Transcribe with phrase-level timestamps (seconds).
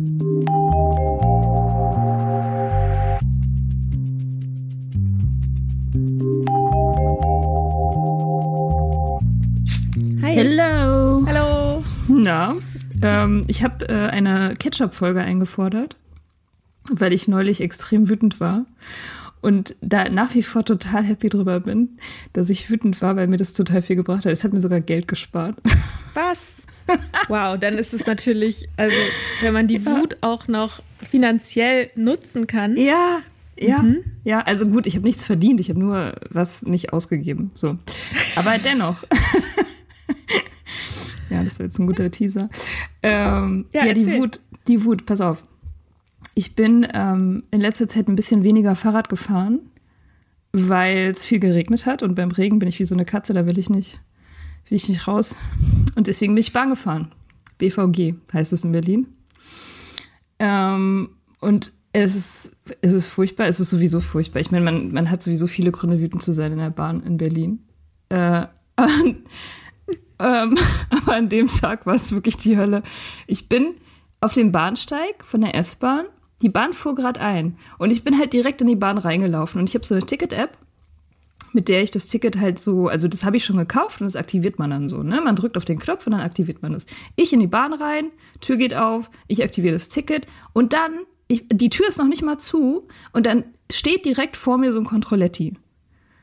[0.00, 0.06] Hi.
[10.36, 11.22] Hello.
[11.26, 11.84] Hallo.
[12.08, 12.54] Na,
[13.02, 15.96] ähm, ich habe äh, eine Ketchup-Folge eingefordert,
[16.90, 18.64] weil ich neulich extrem wütend war
[19.42, 21.98] und da nach wie vor total happy drüber bin,
[22.32, 24.32] dass ich wütend war, weil mir das total viel gebracht hat.
[24.32, 25.56] Es hat mir sogar Geld gespart.
[26.14, 26.62] Was?
[27.28, 28.96] Wow, dann ist es natürlich, also
[29.42, 32.76] wenn man die Wut auch noch finanziell nutzen kann.
[32.76, 33.20] Ja,
[33.58, 33.84] ja,
[34.24, 34.40] ja.
[34.40, 37.50] Also gut, ich habe nichts verdient, ich habe nur was nicht ausgegeben.
[37.54, 37.76] So,
[38.34, 39.02] aber dennoch.
[41.30, 42.48] ja, das war jetzt ein guter Teaser.
[43.02, 44.20] Ähm, Ja, ja, die erzähl.
[44.20, 45.06] Wut, die Wut.
[45.06, 45.44] Pass auf.
[46.34, 49.60] Ich bin ähm, in letzter Zeit ein bisschen weniger Fahrrad gefahren,
[50.52, 53.46] weil es viel geregnet hat und beim Regen bin ich wie so eine Katze, da
[53.46, 54.00] will ich nicht,
[54.70, 55.36] will ich nicht raus.
[55.96, 57.08] Und deswegen bin ich Bahn gefahren.
[57.58, 59.06] BVG heißt es in Berlin.
[60.38, 61.10] Ähm,
[61.40, 64.40] und es ist, es ist furchtbar, es ist sowieso furchtbar.
[64.40, 67.16] Ich meine, man, man hat sowieso viele Gründe, wütend zu sein in der Bahn in
[67.16, 67.66] Berlin.
[68.08, 68.46] Äh,
[68.78, 69.24] ähm,
[70.90, 72.82] aber an dem Tag war es wirklich die Hölle.
[73.26, 73.74] Ich bin
[74.20, 76.06] auf dem Bahnsteig von der S-Bahn.
[76.42, 77.56] Die Bahn fuhr gerade ein.
[77.78, 79.60] Und ich bin halt direkt in die Bahn reingelaufen.
[79.60, 80.56] Und ich habe so eine Ticket-App,
[81.54, 84.16] mit der ich das Ticket halt so, also das habe ich schon gekauft und das
[84.16, 85.20] aktiviert man dann so, ne?
[85.20, 86.86] Man drückt auf den Knopf und dann aktiviert man das.
[87.16, 90.92] Ich in die Bahn rein, Tür geht auf, ich aktiviere das Ticket und dann,
[91.28, 94.78] ich, die Tür ist noch nicht mal zu und dann steht direkt vor mir so
[94.78, 95.54] ein Controletti.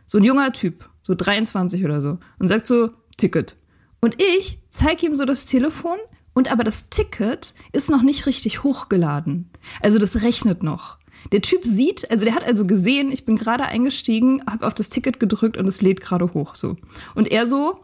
[0.05, 3.57] So ein junger Typ, so 23 oder so, und sagt so, Ticket.
[3.99, 5.97] Und ich zeige ihm so das Telefon
[6.33, 9.49] und aber das Ticket ist noch nicht richtig hochgeladen.
[9.81, 10.99] Also das rechnet noch.
[11.31, 14.89] Der Typ sieht, also der hat also gesehen, ich bin gerade eingestiegen, habe auf das
[14.89, 16.77] Ticket gedrückt und es lädt gerade hoch so.
[17.15, 17.83] Und er so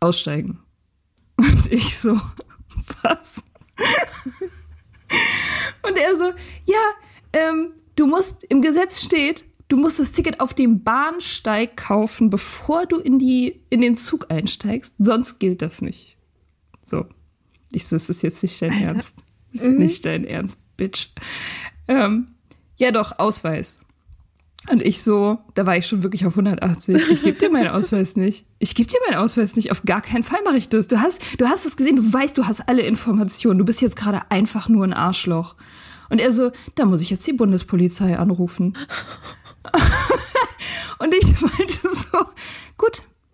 [0.00, 0.58] aussteigen.
[1.36, 2.20] Und ich so
[3.02, 3.42] was?
[5.82, 6.32] Und er so
[6.66, 6.78] ja,
[7.32, 12.86] ähm, du musst im Gesetz steht, du musst das Ticket auf dem Bahnsteig kaufen, bevor
[12.86, 16.16] du in die in den Zug einsteigst, sonst gilt das nicht.
[16.84, 17.06] So.
[17.72, 19.22] Ich so, das ist jetzt nicht dein Ernst.
[19.52, 21.08] Das ist nicht dein Ernst, Bitch.
[21.88, 22.26] Ähm,
[22.82, 23.78] ja, doch, Ausweis.
[24.68, 26.96] Und ich so, da war ich schon wirklich auf 180.
[27.10, 28.44] Ich gebe dir meinen Ausweis nicht.
[28.58, 29.70] Ich gebe dir meinen Ausweis nicht.
[29.70, 30.88] Auf gar keinen Fall mache ich das.
[30.88, 33.58] Du hast, du hast es gesehen, du weißt, du hast alle Informationen.
[33.58, 35.54] Du bist jetzt gerade einfach nur ein Arschloch.
[36.10, 38.76] Und er so, da muss ich jetzt die Bundespolizei anrufen.
[40.98, 41.70] Und ich gut,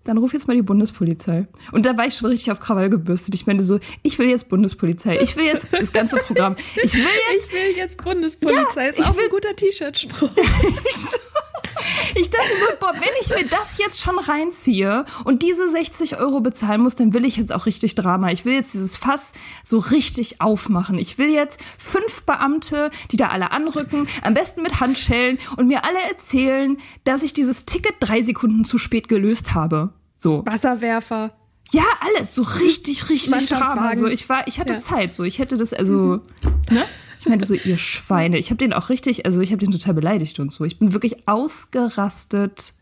[0.08, 1.46] dann ruf jetzt mal die Bundespolizei.
[1.70, 3.34] Und da war ich schon richtig auf Krawall gebürstet.
[3.34, 5.18] Ich meinte so, ich will jetzt Bundespolizei.
[5.20, 6.56] Ich will jetzt das ganze Programm.
[6.82, 7.02] Ich will
[7.32, 7.46] jetzt.
[7.46, 8.84] Ich will jetzt Bundespolizei.
[8.84, 10.30] Ja, ist auch will, ein guter T-Shirt-Spruch.
[12.14, 16.40] ich dachte so, boah, wenn ich mir das jetzt schon reinziehe und diese 60 Euro
[16.40, 18.30] bezahlen muss, dann will ich jetzt auch richtig Drama.
[18.30, 19.32] Ich will jetzt dieses Fass
[19.64, 20.98] so richtig aufmachen.
[20.98, 25.84] Ich will jetzt fünf Beamte, die da alle anrücken, am besten mit Handschellen und mir
[25.84, 29.92] alle erzählen, dass ich dieses Ticket drei Sekunden zu spät gelöst habe.
[30.18, 30.44] So.
[30.44, 31.32] Wasserwerfer.
[31.70, 33.94] Ja, alles so richtig, richtig Drama.
[33.94, 34.78] So, ich war, ich hatte ja.
[34.80, 35.14] Zeit.
[35.14, 36.74] So, ich hätte das also, mhm.
[36.74, 36.84] ne?
[37.20, 38.38] Ich meinte so, ihr Schweine.
[38.38, 40.64] Ich habe den auch richtig, also ich habe den total beleidigt und so.
[40.64, 42.74] Ich bin wirklich ausgerastet,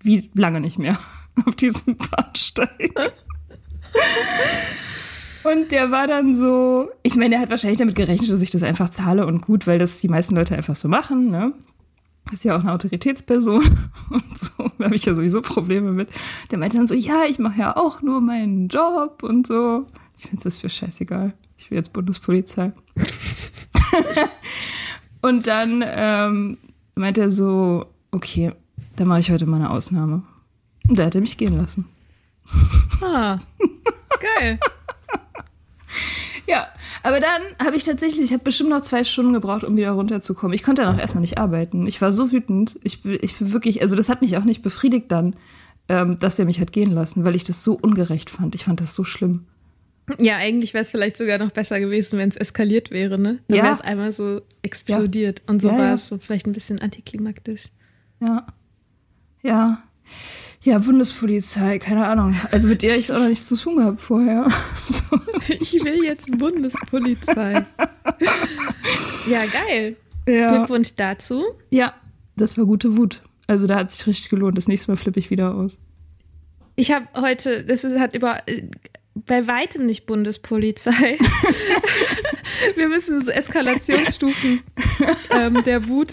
[0.00, 0.98] wie lange nicht mehr
[1.46, 2.92] auf diesem Bahnsteig.
[5.44, 8.62] Und der war dann so, ich meine, der hat wahrscheinlich damit gerechnet, dass ich das
[8.62, 11.52] einfach zahle und gut, weil das die meisten Leute einfach so machen, ne?
[12.30, 13.62] Ist ja auch eine Autoritätsperson
[14.10, 16.08] und so, da habe ich ja sowieso Probleme mit.
[16.50, 19.86] Der meinte dann so, ja, ich mache ja auch nur meinen Job und so.
[20.16, 21.34] Ich finde das für scheißegal.
[21.58, 22.72] Ich will jetzt Bundespolizei.
[25.22, 26.58] und dann ähm,
[26.94, 28.52] meinte er so, okay,
[28.96, 30.22] dann mache ich heute mal eine Ausnahme.
[30.88, 31.86] Und da hat er mich gehen lassen.
[33.00, 33.38] Ah,
[34.20, 34.58] geil.
[36.46, 36.66] ja,
[37.02, 40.54] aber dann habe ich tatsächlich, ich habe bestimmt noch zwei Stunden gebraucht, um wieder runterzukommen.
[40.54, 41.86] Ich konnte dann auch erstmal nicht arbeiten.
[41.86, 42.78] Ich war so wütend.
[42.84, 45.36] Ich, ich wirklich, also das hat mich auch nicht befriedigt dann,
[45.88, 48.54] ähm, dass er mich hat gehen lassen, weil ich das so ungerecht fand.
[48.54, 49.46] Ich fand das so schlimm.
[50.18, 53.40] Ja, eigentlich wäre es vielleicht sogar noch besser gewesen, wenn es eskaliert wäre, ne?
[53.48, 53.64] Dann ja.
[53.64, 55.40] wäre es einmal so explodiert.
[55.40, 55.52] Ja.
[55.52, 57.68] Und so ja, war es so vielleicht ein bisschen antiklimaktisch.
[58.20, 58.46] Ja.
[59.42, 59.82] Ja.
[60.64, 62.36] Ja, Bundespolizei, keine Ahnung.
[62.52, 64.46] Also mit der ich es auch noch nichts zu tun gehabt vorher.
[65.48, 67.66] ich will jetzt Bundespolizei.
[69.28, 69.96] ja, geil.
[70.28, 70.56] Ja.
[70.56, 71.42] Glückwunsch dazu.
[71.70, 71.94] Ja,
[72.36, 73.22] das war gute Wut.
[73.48, 74.56] Also da hat sich richtig gelohnt.
[74.56, 75.78] Das nächste Mal flippe ich wieder aus.
[76.76, 78.38] Ich habe heute, das ist, hat über
[79.14, 81.18] bei weitem nicht Bundespolizei.
[82.76, 84.60] Wir müssen Eskalationsstufen
[85.30, 86.12] ähm, der Wut.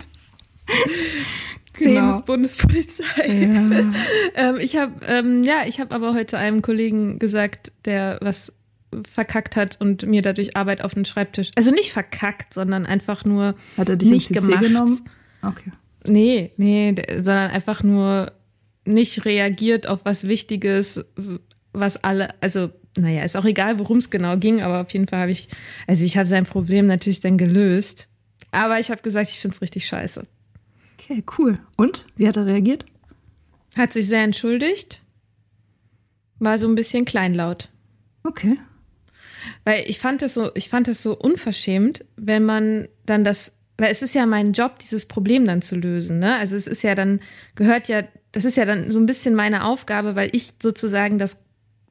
[1.80, 2.18] Genau.
[2.18, 3.28] ist Bundespolizei.
[3.28, 3.92] Ja.
[4.50, 8.54] ähm, ich habe ähm, ja, ich habe aber heute einem Kollegen gesagt, der was
[9.08, 11.52] verkackt hat und mir dadurch Arbeit auf den Schreibtisch.
[11.56, 14.62] Also nicht verkackt, sondern einfach nur hat er dich nicht gemacht.
[14.62, 15.02] genommen.
[15.42, 15.72] Okay.
[16.06, 18.32] Nee, nee, sondern einfach nur
[18.86, 21.04] nicht reagiert auf was Wichtiges,
[21.72, 25.20] was alle, also naja, ist auch egal, worum es genau ging, aber auf jeden Fall
[25.20, 25.48] habe ich,
[25.88, 28.08] also ich habe sein Problem natürlich dann gelöst.
[28.52, 30.26] Aber ich habe gesagt, ich finde es richtig scheiße.
[31.10, 31.60] Okay, cool.
[31.76, 32.06] Und?
[32.16, 32.86] Wie hat er reagiert?
[33.76, 35.02] Hat sich sehr entschuldigt.
[36.38, 37.70] War so ein bisschen kleinlaut.
[38.24, 38.60] Okay.
[39.64, 43.92] Weil ich fand das so, ich fand das so unverschämt, wenn man dann das, weil
[43.92, 46.36] es ist ja mein Job, dieses Problem dann zu lösen, ne?
[46.36, 47.22] Also es ist ja dann,
[47.56, 51.44] gehört ja, das ist ja dann so ein bisschen meine Aufgabe, weil ich sozusagen das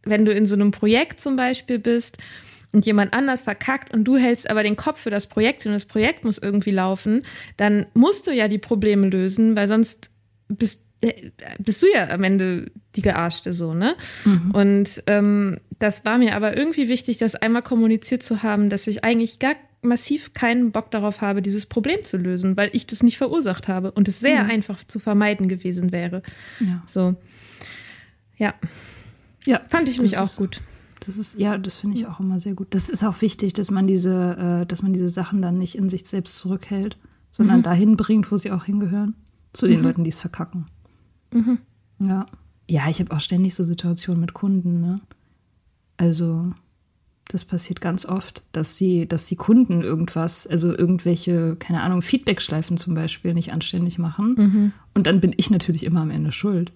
[0.09, 2.19] wenn du in so einem Projekt zum Beispiel bist
[2.73, 5.87] und jemand anders verkackt und du hältst aber den Kopf für das Projekt und das
[5.87, 7.23] Projekt muss irgendwie laufen,
[7.57, 10.11] dann musst du ja die Probleme lösen, weil sonst
[10.49, 13.97] bist, äh, bist du ja am Ende die Gearschte so, ne?
[14.25, 14.51] Mhm.
[14.53, 19.05] Und ähm, das war mir aber irgendwie wichtig, das einmal kommuniziert zu haben, dass ich
[19.05, 23.17] eigentlich gar massiv keinen Bock darauf habe, dieses Problem zu lösen, weil ich das nicht
[23.17, 24.43] verursacht habe und es sehr ja.
[24.43, 26.23] einfach zu vermeiden gewesen wäre.
[26.59, 26.83] Ja.
[26.93, 27.15] So.
[28.37, 28.55] Ja.
[29.45, 30.61] Ja, fand ich mich auch gut.
[31.01, 32.69] Das ist, ja, das finde ich auch immer sehr gut.
[32.71, 35.89] Das ist auch wichtig, dass man diese, äh, dass man diese Sachen dann nicht in
[35.89, 36.99] sich selbst zurückhält,
[37.31, 37.63] sondern mhm.
[37.63, 39.15] dahin bringt, wo sie auch hingehören.
[39.53, 39.85] Zu den mhm.
[39.85, 40.67] Leuten, die es verkacken.
[41.33, 41.59] Mhm.
[42.01, 42.27] Ja.
[42.69, 45.01] Ja, ich habe auch ständig so Situationen mit Kunden, ne?
[45.97, 46.53] Also,
[47.29, 52.77] das passiert ganz oft, dass sie, dass die Kunden irgendwas, also irgendwelche, keine Ahnung, Feedbackschleifen
[52.77, 54.35] zum Beispiel nicht anständig machen.
[54.37, 54.73] Mhm.
[54.95, 56.73] Und dann bin ich natürlich immer am Ende schuld.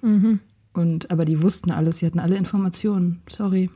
[0.00, 0.40] Mhm.
[0.74, 3.22] Und, aber die wussten alles, sie hatten alle Informationen.
[3.28, 3.70] Sorry.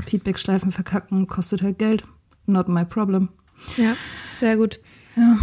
[0.00, 2.04] Feedbackschleifen verkacken kostet halt Geld.
[2.46, 3.28] Not my problem.
[3.76, 3.94] Ja,
[4.40, 4.80] sehr gut.
[5.16, 5.36] Ja.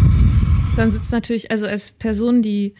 [0.76, 2.74] Dann sitzt natürlich, also als Person, die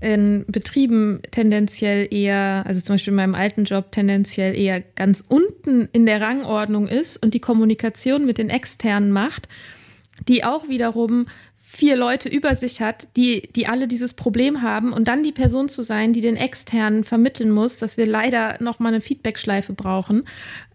[0.00, 5.88] in Betrieben tendenziell eher, also zum Beispiel in meinem alten Job tendenziell eher ganz unten
[5.92, 9.48] in der Rangordnung ist und die Kommunikation mit den Externen macht,
[10.26, 11.26] die auch wiederum
[11.72, 15.68] vier Leute über sich hat, die, die alle dieses Problem haben und dann die Person
[15.68, 20.24] zu sein, die den externen vermitteln muss, dass wir leider noch mal eine Feedbackschleife brauchen,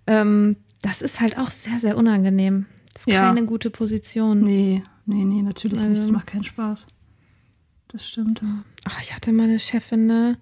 [0.08, 2.66] ähm, das ist halt auch sehr, sehr unangenehm.
[2.94, 3.28] Das ist ja.
[3.28, 4.42] keine gute Position.
[4.42, 6.02] Nee, nee, nee, natürlich also, nicht.
[6.02, 6.88] Das macht keinen Spaß.
[7.90, 8.42] Das stimmt.
[8.86, 10.38] Ach, ich hatte mal eine Chefin, ne?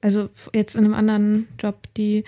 [0.00, 2.24] Also jetzt in einem anderen Job, die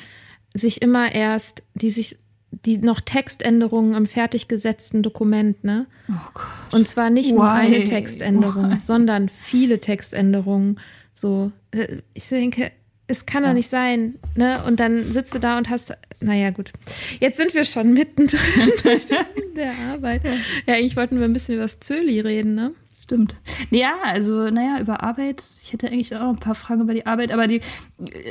[0.52, 2.18] sich immer erst, die sich
[2.50, 5.86] die noch Textänderungen am fertig gesetzten Dokument, ne?
[6.08, 6.44] Oh Gott.
[6.72, 7.34] Und zwar nicht Why?
[7.34, 8.80] nur eine Textänderung, Why?
[8.80, 10.80] sondern viele Textänderungen.
[11.14, 12.72] So, äh, ich denke,
[13.06, 14.62] es kann doch nicht sein, ne?
[14.66, 16.72] Und dann sitzt du da und hast, naja, gut.
[17.18, 18.40] Jetzt sind wir schon mittendrin
[18.84, 20.22] in der Arbeit.
[20.66, 22.72] Ja, eigentlich wollten wir ein bisschen über das Zöli reden, ne?
[23.02, 23.40] Stimmt.
[23.70, 25.42] Ja, also, naja, über Arbeit.
[25.64, 27.60] Ich hätte eigentlich auch noch ein paar Fragen über die Arbeit, aber die,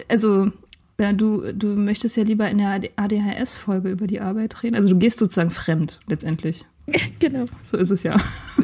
[0.07, 0.51] also,
[0.99, 4.75] ja, du, du möchtest ja lieber in der ADHS-Folge über die Arbeit reden.
[4.75, 6.65] Also, du gehst sozusagen fremd, letztendlich.
[7.19, 7.45] Genau.
[7.63, 8.17] So ist es ja.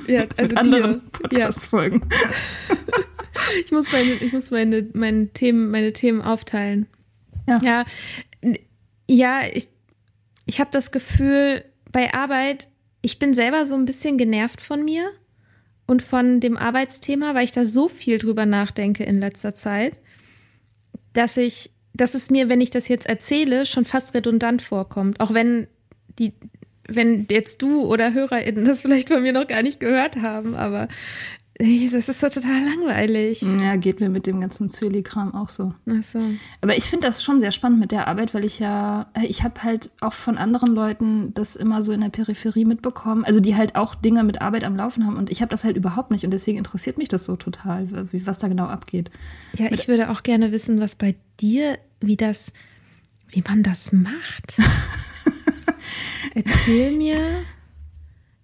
[0.08, 1.02] Ja, also Mit anderen.
[1.12, 2.02] Podcast-Folgen.
[3.64, 6.88] Ich muss meine, ich muss meine, meine Themen, meine Themen aufteilen.
[7.48, 7.62] Ja.
[7.62, 7.86] Ja,
[9.08, 9.68] ja ich,
[10.46, 12.68] ich habe das Gefühl, bei Arbeit,
[13.02, 15.08] ich bin selber so ein bisschen genervt von mir
[15.86, 19.98] und von dem Arbeitsthema, weil ich da so viel drüber nachdenke in letzter Zeit,
[21.14, 25.20] dass ich, dass es mir, wenn ich das jetzt erzähle, schon fast redundant vorkommt.
[25.20, 25.68] Auch wenn
[26.20, 26.34] die,
[26.88, 30.88] wenn jetzt du oder HörerInnen das vielleicht von mir noch gar nicht gehört haben, aber
[31.58, 33.42] das ist so total langweilig.
[33.42, 35.74] Ja, geht mir mit dem ganzen Zöli-Kram auch so.
[35.90, 36.20] Ach so.
[36.60, 39.64] Aber ich finde das schon sehr spannend mit der Arbeit, weil ich ja, ich habe
[39.64, 43.76] halt auch von anderen Leuten das immer so in der Peripherie mitbekommen, also die halt
[43.76, 46.32] auch Dinge mit Arbeit am Laufen haben und ich habe das halt überhaupt nicht und
[46.32, 49.10] deswegen interessiert mich das so total, wie, was da genau abgeht.
[49.58, 52.54] Ja, ich würde auch gerne wissen, was bei dir, wie das,
[53.30, 54.58] wie man das macht.
[56.34, 57.44] Erzähl mir,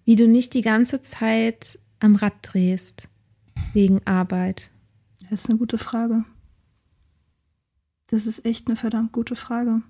[0.04, 3.08] wie du nicht die ganze Zeit am Rad drehst
[3.72, 4.70] wegen Arbeit.
[5.30, 6.24] Das ist eine gute Frage.
[8.08, 9.80] Das ist echt eine verdammt gute Frage.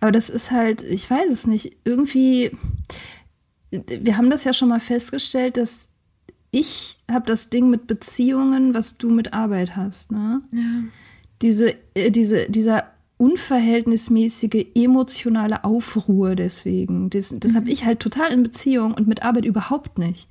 [0.00, 2.50] Aber das ist halt, ich weiß es nicht, irgendwie,
[3.70, 5.88] wir haben das ja schon mal festgestellt, dass
[6.50, 10.42] ich habe das Ding mit Beziehungen, was du mit Arbeit hast, ne?
[10.52, 10.82] Ja.
[11.42, 17.10] Diese, äh, diese, dieser unverhältnismäßige emotionale Aufruhr deswegen.
[17.10, 20.26] Das, das habe ich halt total in Beziehung und mit Arbeit überhaupt nicht.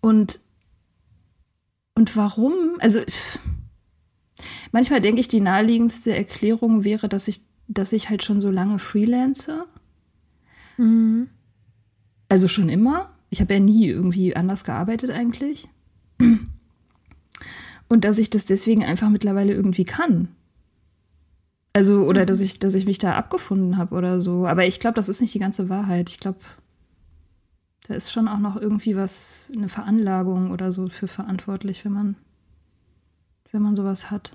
[0.00, 0.38] Und,
[1.96, 2.52] und warum?
[2.78, 3.00] Also
[4.70, 8.78] manchmal denke ich, die naheliegendste Erklärung wäre, dass ich, dass ich halt schon so lange
[8.78, 9.66] freelance.
[12.28, 13.10] Also schon immer.
[13.28, 15.68] Ich habe ja nie irgendwie anders gearbeitet eigentlich.
[17.88, 20.28] Und dass ich das deswegen einfach mittlerweile irgendwie kann.
[21.78, 24.48] Also, oder dass ich, dass ich mich da abgefunden habe oder so.
[24.48, 26.10] Aber ich glaube, das ist nicht die ganze Wahrheit.
[26.10, 26.40] Ich glaube,
[27.86, 32.16] da ist schon auch noch irgendwie was, eine Veranlagung oder so für verantwortlich, wenn man,
[33.52, 34.32] wenn man sowas hat.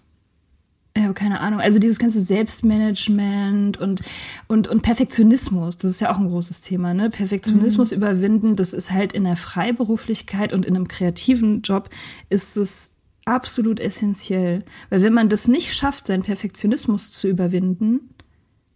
[0.96, 1.60] Ich habe keine Ahnung.
[1.60, 4.04] Also dieses ganze Selbstmanagement und,
[4.48, 7.10] und, und Perfektionismus, das ist ja auch ein großes Thema, ne?
[7.10, 11.90] Perfektionismus überwinden, das ist halt in der Freiberuflichkeit und in einem kreativen Job
[12.30, 12.93] ist es
[13.25, 14.63] absolut essentiell.
[14.89, 18.10] Weil wenn man das nicht schafft, seinen Perfektionismus zu überwinden,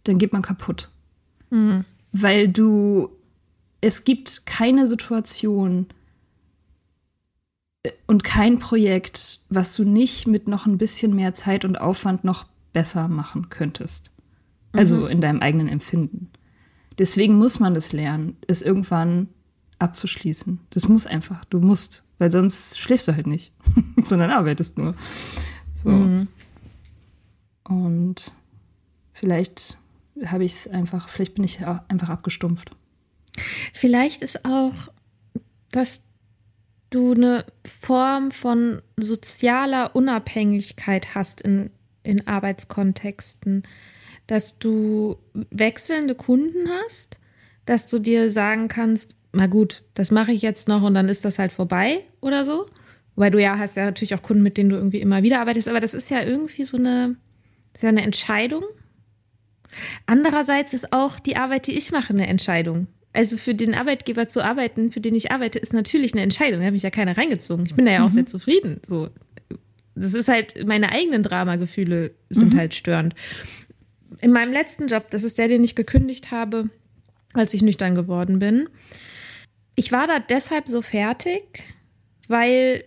[0.04, 0.90] dann geht man kaputt.
[2.12, 3.10] Weil du,
[3.80, 5.86] es gibt keine Situation
[7.82, 12.24] äh, und kein Projekt, was du nicht mit noch ein bisschen mehr Zeit und Aufwand
[12.24, 14.10] noch besser machen könntest.
[14.72, 16.30] Also in deinem eigenen Empfinden.
[16.98, 19.28] Deswegen muss man das lernen, es irgendwann
[19.78, 20.60] abzuschließen.
[20.70, 23.52] Das muss einfach, du musst, weil sonst schläfst du halt nicht,
[24.02, 24.94] sondern arbeitest nur.
[25.74, 26.26] So.
[27.64, 28.32] Und
[29.12, 29.78] vielleicht
[30.24, 32.70] habe ich es einfach, vielleicht bin ich einfach abgestumpft.
[33.72, 34.88] Vielleicht ist auch,
[35.70, 36.04] dass
[36.90, 37.44] du eine
[37.80, 41.70] Form von sozialer Unabhängigkeit hast in,
[42.02, 43.62] in Arbeitskontexten,
[44.26, 45.16] dass du
[45.50, 47.20] wechselnde Kunden hast,
[47.66, 51.24] dass du dir sagen kannst, na gut, das mache ich jetzt noch und dann ist
[51.24, 52.66] das halt vorbei oder so.
[53.14, 55.68] Weil du ja hast ja natürlich auch Kunden, mit denen du irgendwie immer wieder arbeitest,
[55.68, 57.16] aber das ist ja irgendwie so eine,
[57.74, 58.62] ist ja eine Entscheidung.
[60.06, 62.86] Andererseits ist auch die Arbeit, die ich mache, eine Entscheidung.
[63.12, 66.60] Also für den Arbeitgeber zu arbeiten, für den ich arbeite, ist natürlich eine Entscheidung.
[66.60, 67.66] Da habe ich ja keiner reingezogen.
[67.66, 68.80] Ich bin da ja auch sehr zufrieden.
[68.86, 69.08] So,
[69.94, 73.14] das ist halt meine eigenen Dramagefühle sind halt störend.
[74.20, 76.70] In meinem letzten Job, das ist der, den ich gekündigt habe,
[77.34, 78.68] als ich nüchtern geworden bin.
[79.78, 81.62] Ich war da deshalb so fertig,
[82.26, 82.82] weil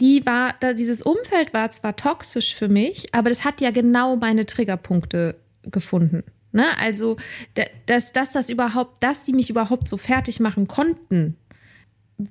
[0.00, 4.14] die war, da dieses Umfeld war zwar toxisch für mich, aber das hat ja genau
[4.14, 5.34] meine Triggerpunkte
[5.64, 6.22] gefunden.
[6.52, 6.66] Ne?
[6.78, 7.16] Also,
[7.54, 11.36] da- dass, dass das überhaupt, dass sie mich überhaupt so fertig machen konnten,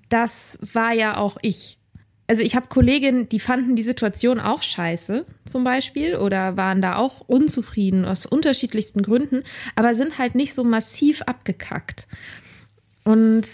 [0.07, 1.77] das war ja auch ich.
[2.25, 6.95] Also ich habe Kolleginnen, die fanden die Situation auch scheiße, zum Beispiel, oder waren da
[6.95, 9.43] auch unzufrieden aus unterschiedlichsten Gründen,
[9.75, 12.07] aber sind halt nicht so massiv abgekackt.
[13.03, 13.47] Und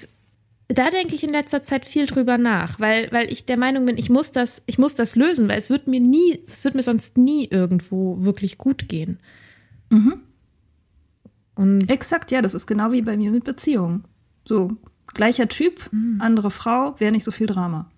[0.68, 3.98] da denke ich in letzter Zeit viel drüber nach, weil, weil ich der Meinung bin,
[3.98, 6.84] ich muss das, ich muss das lösen, weil es wird mir nie, es wird mir
[6.84, 9.20] sonst nie irgendwo wirklich gut gehen.
[11.56, 14.04] Und Exakt, ja, das ist genau wie bei mir mit Beziehungen.
[14.44, 14.72] So,
[15.14, 17.90] gleicher Typ, andere Frau, wäre nicht so viel Drama.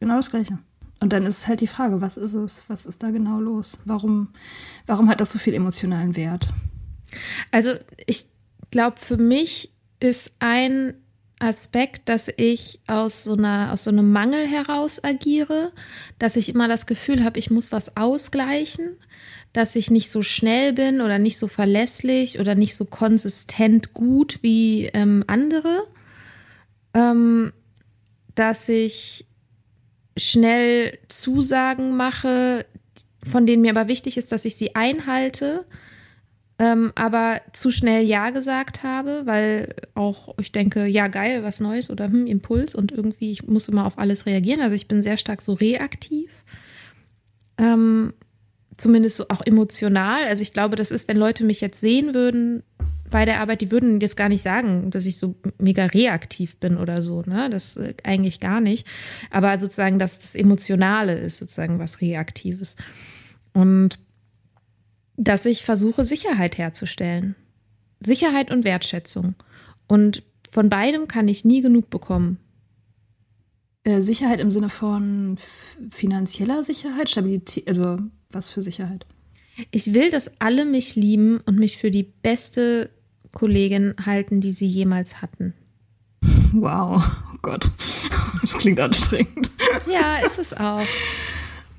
[0.00, 0.58] Genau das Gleiche.
[1.00, 2.64] Und dann ist halt die Frage, was ist es?
[2.68, 3.78] Was ist da genau los?
[3.84, 4.28] Warum,
[4.86, 6.48] warum hat das so viel emotionalen Wert?
[7.50, 7.74] Also
[8.06, 8.26] ich
[8.70, 10.94] glaube, für mich ist ein
[11.40, 15.72] Aspekt, dass ich aus so einer aus so einem Mangel heraus agiere,
[16.18, 18.96] dass ich immer das Gefühl habe, ich muss was ausgleichen,
[19.52, 24.42] dass ich nicht so schnell bin oder nicht so verlässlich oder nicht so konsistent gut
[24.42, 25.82] wie ähm, andere,
[26.92, 27.52] ähm,
[28.34, 29.26] dass ich
[30.16, 32.66] schnell Zusagen mache,
[33.24, 35.66] von denen mir aber wichtig ist, dass ich sie einhalte
[36.58, 41.88] ähm, aber zu schnell Ja gesagt habe, weil auch ich denke, ja geil, was Neues
[41.88, 44.60] oder hm, Impuls und irgendwie, ich muss immer auf alles reagieren.
[44.60, 46.42] Also ich bin sehr stark so reaktiv.
[47.58, 48.12] Ähm,
[48.76, 50.24] zumindest so auch emotional.
[50.24, 52.64] Also ich glaube, das ist, wenn Leute mich jetzt sehen würden
[53.10, 56.76] bei der Arbeit, die würden jetzt gar nicht sagen, dass ich so mega reaktiv bin
[56.76, 57.22] oder so.
[57.22, 57.48] Ne?
[57.50, 58.86] Das äh, eigentlich gar nicht.
[59.30, 62.76] Aber sozusagen, dass das Emotionale ist sozusagen was Reaktives.
[63.52, 64.00] Und
[65.18, 67.34] dass ich versuche, Sicherheit herzustellen.
[68.00, 69.34] Sicherheit und Wertschätzung.
[69.88, 72.38] Und von beidem kann ich nie genug bekommen.
[73.82, 75.36] Äh, Sicherheit im Sinne von
[75.90, 77.98] finanzieller Sicherheit, Stabilität, also
[78.30, 79.06] was für Sicherheit?
[79.72, 82.90] Ich will, dass alle mich lieben und mich für die beste
[83.32, 85.54] Kollegin halten, die sie jemals hatten.
[86.50, 87.70] Wow, oh Gott,
[88.40, 89.50] das klingt anstrengend.
[89.86, 90.80] Ja, ist es auch.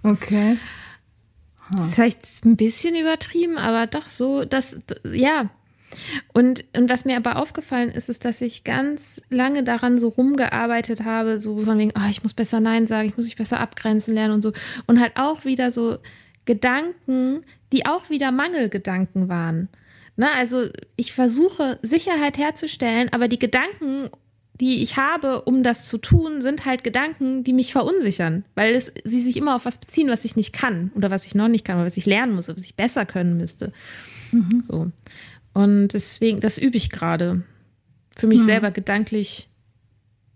[0.03, 0.57] Okay.
[1.91, 4.77] Vielleicht ein bisschen übertrieben, aber doch so, dass,
[5.11, 5.49] ja.
[6.33, 11.03] Und, und was mir aber aufgefallen ist, ist, dass ich ganz lange daran so rumgearbeitet
[11.03, 14.13] habe, so von wegen, oh, ich muss besser Nein sagen, ich muss mich besser abgrenzen
[14.13, 14.51] lernen und so.
[14.85, 15.97] Und halt auch wieder so
[16.45, 19.69] Gedanken, die auch wieder Mangelgedanken waren.
[20.15, 24.09] Na, also ich versuche Sicherheit herzustellen, aber die Gedanken
[24.59, 28.91] die ich habe, um das zu tun, sind halt Gedanken, die mich verunsichern, weil es,
[29.03, 31.65] sie sich immer auf was beziehen, was ich nicht kann oder was ich noch nicht
[31.65, 33.71] kann oder was ich lernen muss oder was ich besser können müsste.
[34.31, 34.61] Mhm.
[34.61, 34.91] So.
[35.53, 37.43] Und deswegen, das übe ich gerade.
[38.15, 38.45] Für mich mhm.
[38.45, 39.49] selber gedanklich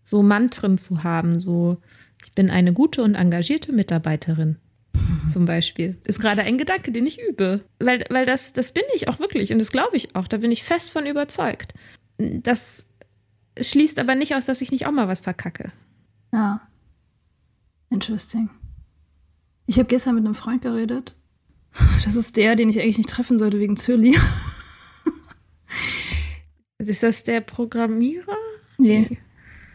[0.03, 1.77] so Mantren zu haben, so,
[2.25, 4.57] ich bin eine gute und engagierte Mitarbeiterin.
[4.93, 5.31] Mhm.
[5.31, 5.97] Zum Beispiel.
[6.05, 7.61] Ist gerade ein Gedanke, den ich übe.
[7.79, 10.27] Weil, weil das, das bin ich auch wirklich und das glaube ich auch.
[10.29, 11.73] Da bin ich fest von überzeugt.
[12.17, 12.92] Das
[13.59, 15.71] schließt aber nicht aus, dass ich nicht auch mal was verkacke.
[16.31, 16.61] Ja.
[17.89, 18.49] Interesting.
[19.65, 21.15] Ich habe gestern mit einem Freund geredet.
[22.03, 24.17] Das ist der, den ich eigentlich nicht treffen sollte wegen Zöli.
[26.77, 28.37] Ist das der Programmierer?
[28.77, 29.17] Nee.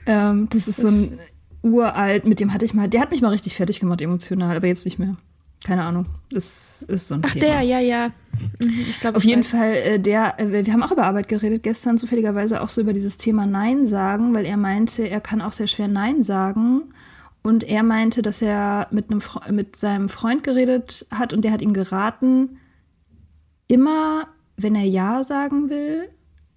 [0.06, 1.18] Ähm, das ist so ein
[1.62, 4.66] uralt, mit dem hatte ich mal, der hat mich mal richtig fertig gemacht emotional, aber
[4.66, 5.16] jetzt nicht mehr.
[5.64, 6.06] Keine Ahnung.
[6.30, 7.44] Das ist so ein Ach, Thema.
[7.46, 8.08] der, ja, ja.
[8.60, 9.50] Mhm, ich glaub, Auf jeden weiß.
[9.50, 12.92] Fall, äh, der, äh, wir haben auch über Arbeit geredet gestern, zufälligerweise auch so über
[12.92, 16.82] dieses Thema Nein sagen, weil er meinte, er kann auch sehr schwer Nein sagen.
[17.42, 21.62] Und er meinte, dass er mit, einem, mit seinem Freund geredet hat und der hat
[21.62, 22.58] ihm geraten,
[23.68, 26.08] immer, wenn er Ja sagen will,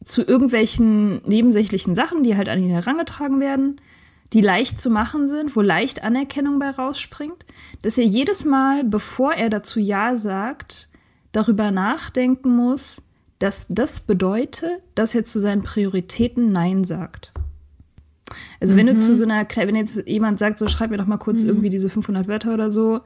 [0.03, 3.79] zu irgendwelchen nebensächlichen Sachen, die halt an ihn herangetragen werden,
[4.33, 7.45] die leicht zu machen sind, wo leicht Anerkennung bei rausspringt,
[7.81, 10.89] dass er jedes Mal, bevor er dazu Ja sagt,
[11.31, 13.01] darüber nachdenken muss,
[13.39, 17.33] dass das bedeutet, dass er zu seinen Prioritäten Nein sagt.
[18.59, 18.91] Also wenn mhm.
[18.91, 21.49] du zu so einer, wenn jetzt jemand sagt, so schreib mir doch mal kurz mhm.
[21.49, 23.01] irgendwie diese 500 Wörter oder so,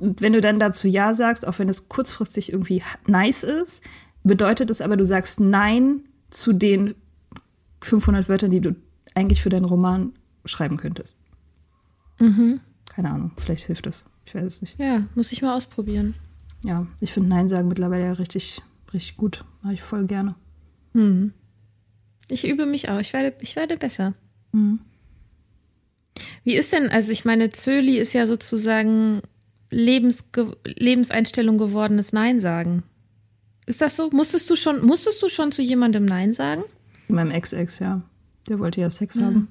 [0.00, 3.82] und wenn du dann dazu Ja sagst, auch wenn es kurzfristig irgendwie nice ist,
[4.22, 6.94] bedeutet es aber, du sagst Nein zu den
[7.82, 8.76] 500 Wörtern, die du
[9.14, 10.12] eigentlich für deinen Roman
[10.44, 11.16] schreiben könntest.
[12.18, 12.60] Mhm.
[12.88, 14.04] Keine Ahnung, vielleicht hilft das.
[14.26, 14.78] Ich weiß es nicht.
[14.78, 16.14] Ja, muss ich mal ausprobieren.
[16.64, 18.60] Ja, ich finde Nein sagen mittlerweile ja richtig,
[18.92, 19.44] richtig gut.
[19.62, 20.34] Mache ich voll gerne.
[20.92, 21.32] Mhm.
[22.28, 22.98] Ich übe mich auch.
[23.00, 24.14] Ich werde, ich werde besser.
[24.52, 24.80] Mhm.
[26.44, 29.22] Wie ist denn, also ich meine, Zöli ist ja sozusagen
[29.70, 32.82] Lebensge Lebenseinstellung gewordenes Nein sagen.
[33.66, 34.10] Ist das so?
[34.10, 36.62] Musstest du schon, musstest du schon zu jemandem Nein sagen?
[37.08, 38.02] Meinem Ex-Ex, ja.
[38.50, 39.24] Der wollte ja Sex mhm.
[39.24, 39.48] haben.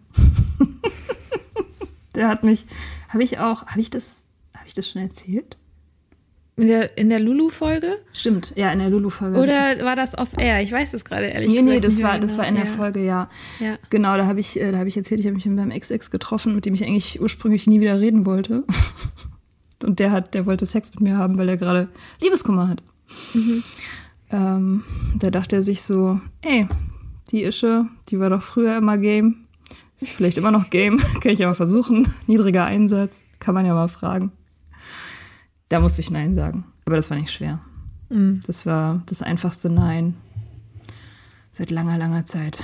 [2.15, 2.67] der hat mich,
[3.07, 5.57] habe ich auch, habe ich das, habe ich das schon erzählt?
[6.57, 7.95] In der, in der Lulu-Folge?
[8.12, 9.39] Stimmt, ja, in der Lulu-Folge.
[9.39, 10.62] Oder war das off-air?
[10.62, 11.69] Ich weiß es gerade ehrlich nee, gesagt.
[11.69, 12.69] Nee, nee, das war, das war in der ja.
[12.69, 13.29] Folge, ja.
[13.62, 13.77] ja.
[13.89, 16.12] Genau, da habe ich, äh, da hab ich erzählt, ich habe mich mit meinem Ex-Ex
[16.12, 18.65] getroffen, mit dem ich eigentlich ursprünglich nie wieder reden wollte.
[19.85, 21.88] Und der hat, der wollte Sex mit mir haben, weil er gerade
[22.21, 22.83] Liebeskummer hat.
[23.33, 23.63] Mhm.
[24.31, 24.83] Ähm,
[25.17, 26.67] da dachte er sich so, ey,
[27.31, 29.45] die Ische, die war doch früher immer Game.
[29.99, 32.07] Ist vielleicht immer noch Game, kann ich mal versuchen.
[32.27, 34.31] Niedriger Einsatz, kann man ja mal fragen.
[35.69, 36.65] Da musste ich Nein sagen.
[36.85, 37.59] Aber das war nicht schwer.
[38.09, 38.41] Mhm.
[38.47, 40.15] Das war das einfachste Nein
[41.51, 42.63] seit langer, langer Zeit.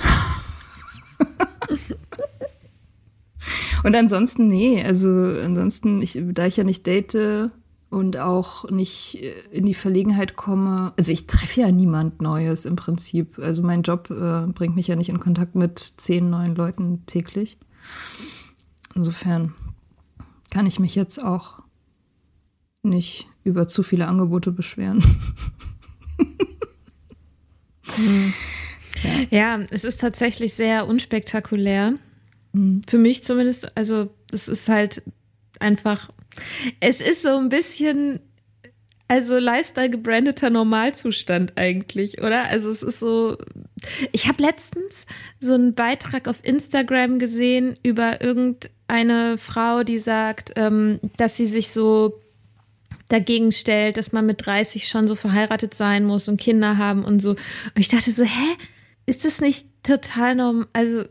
[3.84, 7.52] Und ansonsten, nee, also ansonsten, ich, da ich ja nicht date
[7.90, 12.76] und auch nicht äh, in die Verlegenheit komme, also ich treffe ja niemand Neues im
[12.76, 13.38] Prinzip.
[13.38, 17.58] Also mein Job äh, bringt mich ja nicht in Kontakt mit zehn neuen Leuten täglich.
[18.94, 19.54] Insofern
[20.50, 21.60] kann ich mich jetzt auch
[22.82, 25.02] nicht über zu viele Angebote beschweren.
[29.02, 29.26] ja.
[29.58, 31.94] ja, es ist tatsächlich sehr unspektakulär.
[32.52, 32.82] Mhm.
[32.86, 35.02] Für mich zumindest, also es ist halt
[35.60, 36.10] einfach,
[36.80, 38.20] es ist so ein bisschen,
[39.08, 42.46] also Lifestyle gebrandeter Normalzustand eigentlich, oder?
[42.46, 43.36] Also es ist so,
[44.12, 45.06] ich habe letztens
[45.40, 51.70] so einen Beitrag auf Instagram gesehen über irgendeine Frau, die sagt, ähm, dass sie sich
[51.70, 52.20] so
[53.08, 57.20] dagegen stellt, dass man mit 30 schon so verheiratet sein muss und Kinder haben und
[57.20, 57.30] so.
[57.30, 57.38] Und
[57.76, 58.56] ich dachte so, hä?
[59.06, 60.66] Ist das nicht total normal?
[60.72, 61.04] Also,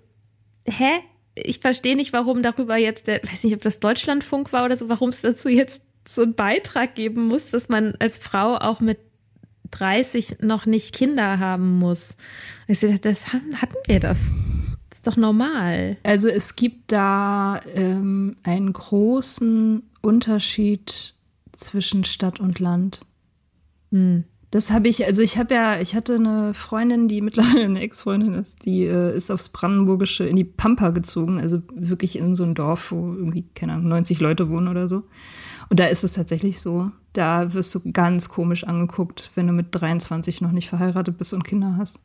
[0.67, 0.91] hä?
[1.35, 4.89] Ich verstehe nicht, warum darüber jetzt, der, weiß nicht, ob das Deutschlandfunk war oder so,
[4.89, 5.81] warum es dazu jetzt
[6.13, 8.99] so einen Beitrag geben muss, dass man als Frau auch mit
[9.71, 12.17] 30 noch nicht Kinder haben muss.
[12.67, 13.51] Ich dachte, das hatten
[13.87, 14.31] wir das.
[14.89, 15.97] Das ist doch normal.
[16.03, 21.15] Also es gibt da ähm, einen großen Unterschied
[21.51, 23.01] zwischen Stadt und Land.
[23.91, 24.23] Hm.
[24.55, 28.35] Das habe ich, also ich habe ja, ich hatte eine Freundin, die mittlerweile eine Ex-Freundin
[28.35, 32.55] ist, die äh, ist aufs Brandenburgische in die Pampa gezogen, also wirklich in so ein
[32.55, 35.03] Dorf, wo irgendwie, keine Ahnung, 90 Leute wohnen oder so.
[35.67, 36.89] Und da ist es tatsächlich so.
[37.11, 41.43] Da wirst du ganz komisch angeguckt, wenn du mit 23 noch nicht verheiratet bist und
[41.43, 41.99] Kinder hast.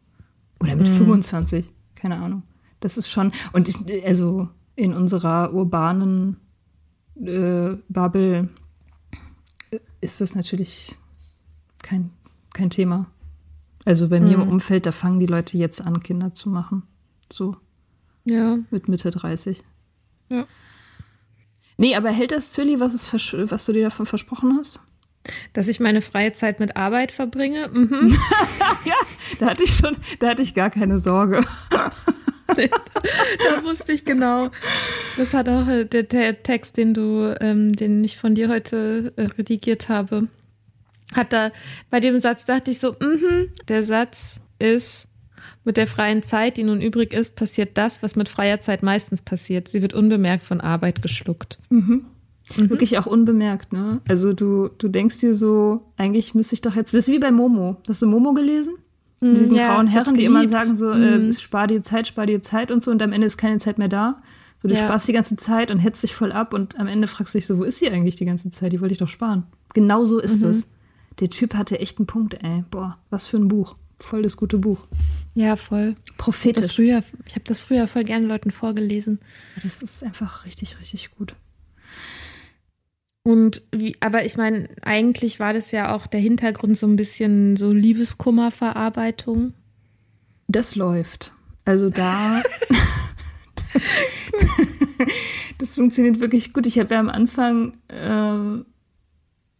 [0.58, 0.94] Oder mit mhm.
[0.94, 2.42] 25, keine Ahnung.
[2.80, 6.36] Das ist schon, und ich, also in unserer urbanen
[7.14, 8.48] äh, Bubble
[10.00, 10.96] ist das natürlich
[11.80, 12.10] kein
[12.60, 13.06] kein Thema.
[13.86, 14.42] Also bei mir mhm.
[14.42, 16.82] im Umfeld, da fangen die Leute jetzt an, Kinder zu machen.
[17.32, 17.56] So.
[18.24, 18.58] Ja.
[18.70, 19.62] Mit Mitte 30.
[20.30, 20.44] Ja.
[21.78, 24.78] Nee, aber hält das Zülli, was, was du dir davon versprochen hast?
[25.54, 27.68] Dass ich meine freie Zeit mit Arbeit verbringe?
[27.68, 28.14] Mhm.
[28.84, 28.96] ja,
[29.38, 31.40] da hatte ich schon, da hatte ich gar keine Sorge.
[31.70, 34.50] da wusste ich genau.
[35.16, 39.14] Das hat auch äh, der, der Text, den du, ähm, den ich von dir heute
[39.16, 40.28] äh, redigiert habe,
[41.14, 41.50] hat da
[41.90, 45.08] bei dem Satz dachte ich so, mh, der Satz ist
[45.64, 49.22] mit der freien Zeit, die nun übrig ist, passiert das, was mit freier Zeit meistens
[49.22, 49.68] passiert.
[49.68, 51.58] Sie wird unbemerkt von Arbeit geschluckt.
[51.68, 52.06] Mhm.
[52.56, 52.70] Mhm.
[52.70, 54.00] Wirklich auch unbemerkt, ne?
[54.08, 57.30] Also du, du denkst dir so, eigentlich müsste ich doch jetzt, das ist wie bei
[57.30, 57.76] Momo.
[57.88, 58.74] Hast du Momo gelesen?
[59.20, 61.32] Mhm, Diesen ja, grauen Herren, die immer sagen so, äh, mhm.
[61.32, 63.88] spar dir Zeit, spar dir Zeit und so und am Ende ist keine Zeit mehr
[63.88, 64.22] da.
[64.60, 64.80] So, du ja.
[64.80, 67.46] sparst die ganze Zeit und hetzt dich voll ab und am Ende fragst du dich
[67.46, 68.72] so, wo ist sie eigentlich die ganze Zeit?
[68.72, 69.44] Die wollte ich doch sparen.
[69.74, 70.50] Genau so ist mhm.
[70.50, 70.66] es
[71.18, 72.64] der Typ hatte echt einen Punkt, ey.
[72.70, 73.76] Boah, was für ein Buch.
[73.98, 74.88] Voll das gute Buch.
[75.34, 75.94] Ja, voll.
[76.16, 76.78] Prophetisch.
[76.78, 79.18] Ich habe das, hab das früher voll gerne Leuten vorgelesen.
[79.62, 81.34] Das ist einfach richtig, richtig gut.
[83.22, 87.56] Und wie, aber ich meine, eigentlich war das ja auch der Hintergrund so ein bisschen
[87.56, 89.52] so Liebeskummerverarbeitung.
[90.48, 91.32] Das läuft.
[91.66, 92.42] Also da.
[95.58, 96.66] das funktioniert wirklich gut.
[96.66, 98.66] Ich habe ja am Anfang ähm,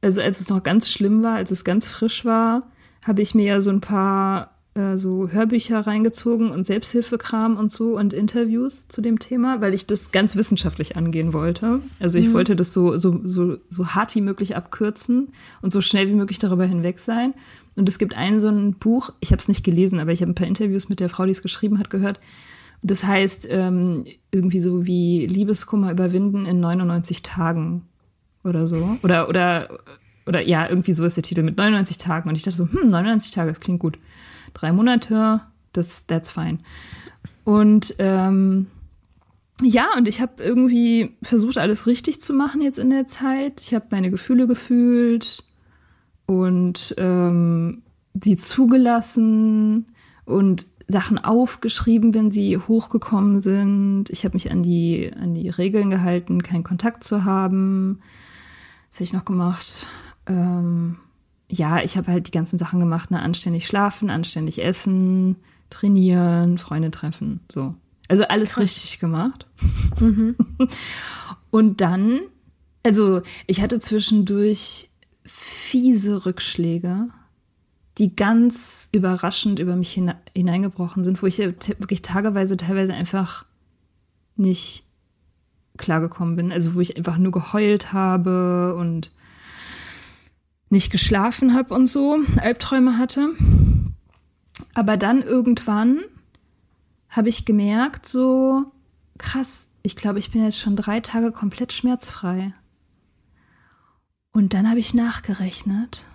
[0.03, 2.71] also als es noch ganz schlimm war, als es ganz frisch war,
[3.05, 7.99] habe ich mir ja so ein paar äh, so Hörbücher reingezogen und Selbsthilfekram und so
[7.99, 11.81] und Interviews zu dem Thema, weil ich das ganz wissenschaftlich angehen wollte.
[11.99, 12.35] Also ich mhm.
[12.35, 16.39] wollte das so, so, so, so hart wie möglich abkürzen und so schnell wie möglich
[16.39, 17.35] darüber hinweg sein.
[17.77, 20.31] Und es gibt ein so ein Buch, ich habe es nicht gelesen, aber ich habe
[20.31, 22.21] ein paar Interviews mit der Frau, die es geschrieben hat, gehört.
[22.83, 27.90] Das heißt ähm, irgendwie so wie Liebeskummer überwinden in 99 Tagen
[28.45, 28.99] oder so.
[29.03, 29.79] Oder, oder,
[30.27, 32.29] oder ja, irgendwie so ist der Titel mit 99 Tagen.
[32.29, 33.99] Und ich dachte so, hm, 99 Tage, das klingt gut.
[34.55, 35.41] Drei Monate,
[35.73, 36.59] das, that's fine.
[37.45, 38.67] Und ähm,
[39.63, 43.61] ja, und ich habe irgendwie versucht, alles richtig zu machen jetzt in der Zeit.
[43.61, 45.45] Ich habe meine Gefühle gefühlt
[46.27, 47.83] und ähm,
[48.23, 49.87] sie zugelassen
[50.25, 54.11] und Sachen aufgeschrieben, wenn sie hochgekommen sind.
[54.11, 58.01] Ich habe mich an die, an die Regeln gehalten, keinen Kontakt zu haben.
[58.91, 59.87] Was habe ich noch gemacht?
[60.27, 60.97] Ähm,
[61.49, 63.21] ja, ich habe halt die ganzen Sachen gemacht, ne?
[63.21, 65.37] Anständig schlafen, anständig essen,
[65.71, 67.75] trainieren, Freunde treffen, so.
[68.09, 68.63] Also alles Krass.
[68.65, 69.47] richtig gemacht.
[70.01, 70.35] Mhm.
[71.51, 72.21] Und dann,
[72.83, 74.89] also ich hatte zwischendurch
[75.27, 77.09] fiese Rückschläge,
[77.99, 80.01] die ganz überraschend über mich
[80.35, 83.45] hineingebrochen sind, wo ich wirklich tageweise teilweise einfach
[84.37, 84.85] nicht
[85.81, 86.53] klargekommen bin.
[86.53, 89.11] Also wo ich einfach nur geheult habe und
[90.69, 93.31] nicht geschlafen habe und so, Albträume hatte.
[94.75, 96.01] Aber dann irgendwann
[97.09, 98.67] habe ich gemerkt, so
[99.19, 102.53] krass, ich glaube, ich bin jetzt schon drei Tage komplett schmerzfrei.
[104.33, 106.07] Und dann habe ich nachgerechnet.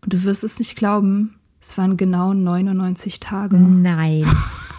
[0.00, 3.56] Und du wirst es nicht glauben, es waren genau 99 Tage.
[3.56, 4.24] Nein.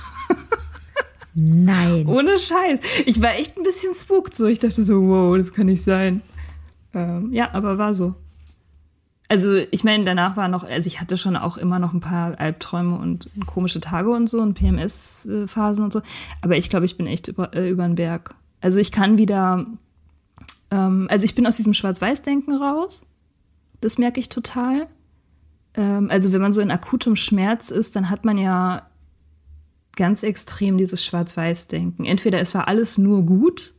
[1.33, 2.07] Nein.
[2.07, 2.79] Ohne Scheiß.
[3.05, 4.47] Ich war echt ein bisschen spookt so.
[4.47, 6.21] Ich dachte so, wow, das kann nicht sein.
[6.93, 8.15] Ähm, ja, aber war so.
[9.29, 12.37] Also ich meine, danach war noch, also ich hatte schon auch immer noch ein paar
[12.37, 16.01] Albträume und komische Tage und so und PMS-Phasen und so.
[16.41, 18.35] Aber ich glaube, ich bin echt über, äh, über den Berg.
[18.59, 19.65] Also ich kann wieder,
[20.69, 23.03] ähm, also ich bin aus diesem Schwarz-Weiß-Denken raus.
[23.79, 24.87] Das merke ich total.
[25.75, 28.85] Ähm, also wenn man so in akutem Schmerz ist, dann hat man ja
[30.01, 32.05] ganz extrem dieses Schwarz-Weiß-Denken.
[32.05, 33.75] Entweder es war alles nur gut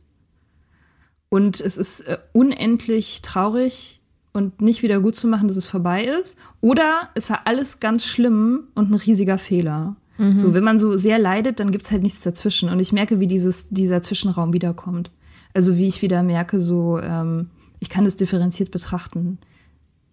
[1.27, 6.05] und es ist äh, unendlich traurig und nicht wieder gut zu machen, dass es vorbei
[6.05, 9.97] ist, oder es war alles ganz schlimm und ein riesiger Fehler.
[10.17, 10.37] Mhm.
[10.37, 12.69] So, wenn man so sehr leidet, dann gibt es halt nichts dazwischen.
[12.69, 15.11] Und ich merke, wie dieses, dieser Zwischenraum wiederkommt.
[15.53, 17.49] Also wie ich wieder merke, so, ähm,
[17.81, 19.39] ich kann es differenziert betrachten.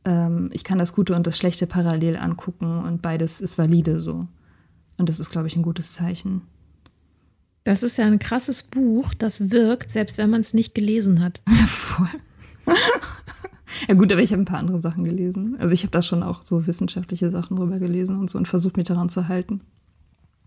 [0.04, 4.26] Ähm, ich kann das Gute und das Schlechte parallel angucken und beides ist valide so.
[5.00, 6.42] Und das ist, glaube ich, ein gutes Zeichen.
[7.64, 11.40] Das ist ja ein krasses Buch, das wirkt, selbst wenn man es nicht gelesen hat.
[11.66, 12.06] Voll.
[13.88, 15.56] ja gut, aber ich habe ein paar andere Sachen gelesen.
[15.58, 18.76] Also ich habe da schon auch so wissenschaftliche Sachen drüber gelesen und so und versucht
[18.76, 19.62] mich daran zu halten.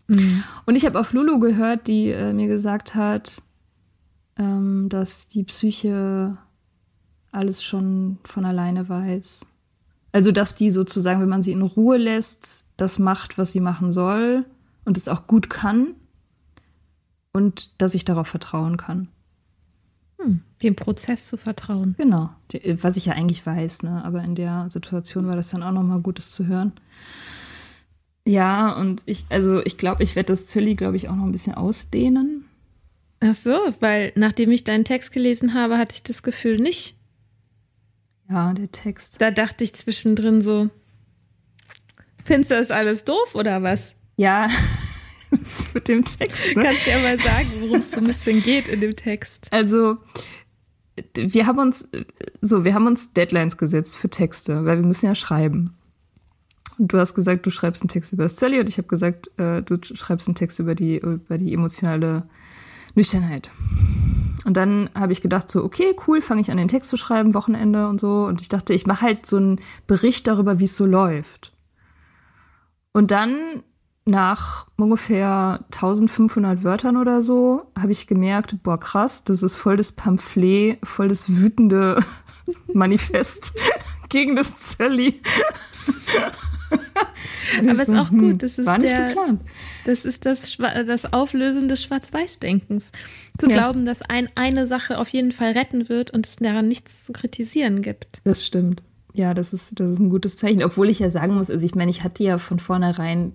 [0.08, 0.44] Mhm.
[0.68, 3.42] Und ich habe auf Lulu gehört, die äh, mir gesagt hat,
[4.38, 6.38] ähm, dass die Psyche
[7.32, 9.48] alles schon von alleine weiß.
[10.14, 13.92] Also, dass die sozusagen, wenn man sie in Ruhe lässt, das macht, was sie machen
[13.92, 14.46] soll
[14.86, 15.96] und es auch gut kann
[17.34, 19.10] und dass ich darauf vertrauen kann.
[20.20, 21.96] Hm, dem Prozess zu vertrauen.
[21.98, 22.30] Genau,
[22.82, 24.06] was ich ja eigentlich weiß, ne?
[24.06, 26.74] aber in der Situation war das dann auch nochmal Gutes zu hören.
[28.26, 31.32] Ja, und ich, also ich glaube, ich werde das Zilli, glaube ich, auch noch ein
[31.32, 32.46] bisschen ausdehnen.
[33.20, 36.96] Ach so, weil nachdem ich deinen Text gelesen habe, hatte ich das Gefühl nicht.
[38.30, 39.22] Ja, der Text.
[39.22, 40.70] Da dachte ich zwischendrin so,
[42.24, 43.96] findest du das alles doof oder was?
[44.16, 44.48] Ja,
[45.74, 46.56] mit dem Text.
[46.56, 46.64] Ne?
[46.64, 49.48] Kannst du ja mal sagen, worum es so ein bisschen geht in dem Text.
[49.52, 49.98] Also,
[51.16, 51.88] wir haben uns,
[52.42, 55.76] so, wir haben uns Deadlines gesetzt für Texte, weil wir müssen ja schreiben.
[56.78, 59.62] Und du hast gesagt, du schreibst einen Text über Sally und ich habe gesagt, äh,
[59.62, 62.24] du schreibst einen Text über die, über die emotionale
[62.96, 63.52] Nüchternheit.
[64.46, 67.34] Und dann habe ich gedacht, so, okay, cool, fange ich an, den Text zu schreiben,
[67.34, 68.26] Wochenende und so.
[68.26, 71.54] Und ich dachte, ich mache halt so einen Bericht darüber, wie es so läuft.
[72.92, 73.64] Und dann
[74.06, 79.94] nach ungefähr 1500 Wörtern oder so habe ich gemerkt, boah, krass, das ist voll das
[79.94, 82.00] Pamphlet, voll das wütende
[82.74, 83.54] Manifest
[84.10, 85.22] gegen das Zölli.
[87.60, 88.44] Aber es ist auch gut.
[88.44, 89.42] Das ist war nicht der, geplant.
[89.86, 92.92] Das ist das, das Auflösen des Schwarz-Weiß-Denkens.
[93.38, 93.58] Zu ja.
[93.58, 97.14] glauben, dass ein, eine Sache auf jeden Fall retten wird und es daran nichts zu
[97.14, 98.22] kritisieren gibt.
[98.24, 98.84] Das stimmt.
[99.14, 100.64] Ja, das ist, das ist ein gutes Zeichen.
[100.64, 103.34] Obwohl ich ja sagen muss, also ich meine, ich hatte ja von vornherein,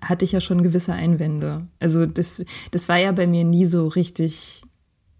[0.00, 1.66] hatte ich ja schon gewisse Einwände.
[1.80, 4.62] Also das, das war ja bei mir nie so richtig,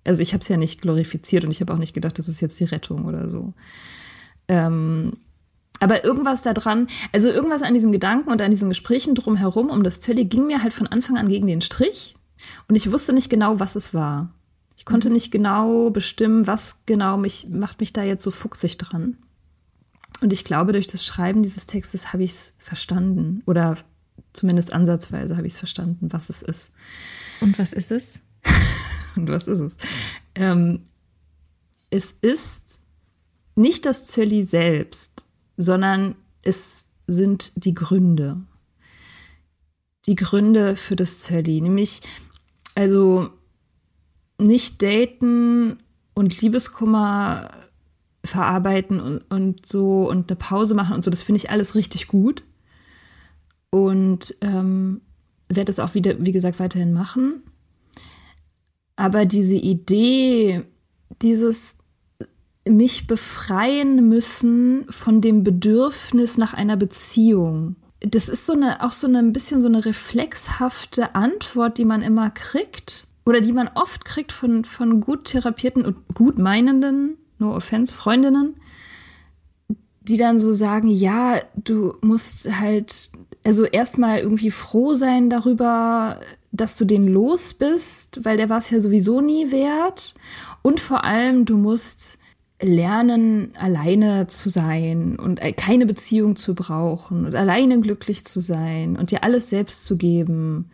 [0.05, 2.41] also ich habe es ja nicht glorifiziert und ich habe auch nicht gedacht, das ist
[2.41, 3.55] jetzt die Rettung oder so.
[4.47, 5.15] Ähm,
[5.81, 9.83] aber irgendwas da dran, also irgendwas an diesem Gedanken und an diesen Gesprächen drumherum um
[9.83, 12.17] das Tölli ging mir halt von Anfang an gegen den Strich.
[12.69, 14.33] Und ich wusste nicht genau, was es war.
[14.77, 15.15] Ich konnte mhm.
[15.15, 19.17] nicht genau bestimmen, was genau mich, macht mich da jetzt so fuchsig dran.
[20.21, 23.43] Und ich glaube, durch das Schreiben dieses Textes habe ich es verstanden.
[23.47, 23.77] Oder
[24.33, 26.73] zumindest ansatzweise habe ich es verstanden, was es ist.
[27.41, 28.21] Und was ist es?
[29.17, 29.73] Und was ist es?
[30.35, 30.81] Ähm,
[31.91, 32.79] es ist
[33.57, 35.18] nicht das Zölli selbst,
[35.59, 38.41] sondern es sind die Gründe.
[40.07, 41.61] Die Gründe für das Zölli.
[41.61, 42.01] Nämlich,
[42.75, 43.29] also
[44.39, 45.77] nicht daten
[46.15, 47.51] und Liebeskummer
[48.25, 52.09] verarbeiten und, und so und eine Pause machen und so, das finde ich alles richtig
[52.09, 52.45] gut.
[53.71, 55.03] Und ähm,
[55.49, 57.43] werde es auch wieder, wie gesagt, weiterhin machen.
[58.97, 60.65] Aber diese Idee,
[61.21, 61.78] dieses
[62.69, 67.77] mich befreien müssen von dem Bedürfnis nach einer Beziehung.
[68.01, 72.03] Das ist so eine, auch so eine, ein bisschen so eine reflexhafte Antwort, die man
[72.03, 77.55] immer kriegt oder die man oft kriegt von, von gut therapierten und gut meinenden, no
[77.55, 78.57] offense, Freundinnen,
[80.01, 83.11] die dann so sagen, ja, du musst halt,
[83.45, 86.21] also erstmal irgendwie froh sein darüber,
[86.53, 90.15] dass du den los bist, weil der war es ja sowieso nie wert.
[90.63, 92.18] Und vor allem, du musst
[92.61, 99.11] lernen, alleine zu sein und keine Beziehung zu brauchen und alleine glücklich zu sein und
[99.11, 100.71] dir alles selbst zu geben.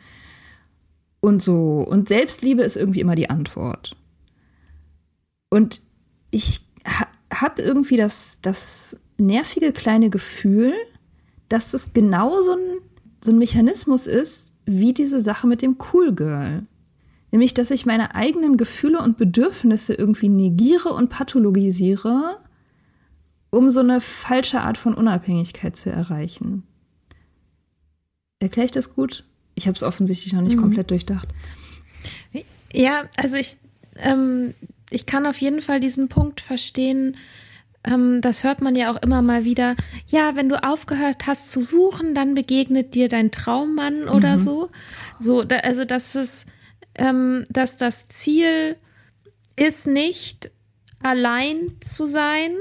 [1.21, 1.81] und so.
[1.89, 3.97] Und Selbstliebe ist irgendwie immer die Antwort.
[5.51, 5.81] Und
[6.31, 10.73] ich ha habe irgendwie das, das nervige kleine Gefühl,
[11.49, 12.81] dass das genau so ein,
[13.23, 16.65] so ein Mechanismus ist, wie diese Sache mit dem Cool Girl.
[17.35, 22.39] Nämlich, dass ich meine eigenen Gefühle und Bedürfnisse irgendwie negiere und pathologisiere,
[23.51, 26.63] um so eine falsche Art von Unabhängigkeit zu erreichen.
[28.39, 29.25] Erkläre ich das gut?
[29.57, 30.61] Ich habe es offensichtlich noch nicht mhm.
[30.61, 31.27] komplett durchdacht.
[32.73, 33.57] Ja, also ich,
[33.97, 34.55] ähm,
[34.91, 37.17] ich kann auf jeden Fall diesen Punkt verstehen.
[37.83, 39.75] Ähm, das hört man ja auch immer mal wieder.
[40.07, 44.43] Ja, wenn du aufgehört hast zu suchen, dann begegnet dir dein Traummann oder mhm.
[44.43, 44.71] so.
[45.19, 46.47] So, da, also das ist,
[46.97, 48.77] ähm, dass das Ziel
[49.57, 50.51] ist nicht
[51.03, 52.53] allein zu sein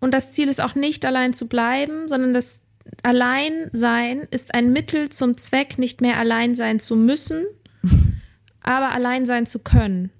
[0.00, 2.62] und das Ziel ist auch nicht allein zu bleiben, sondern das
[3.02, 7.44] Alleinsein ist ein Mittel zum Zweck, nicht mehr allein sein zu müssen,
[8.62, 10.10] aber allein sein zu können.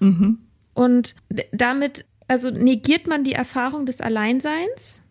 [0.00, 0.38] Mhm.
[0.74, 1.14] Und
[1.52, 5.02] damit, also negiert man die Erfahrung des Alleinseins.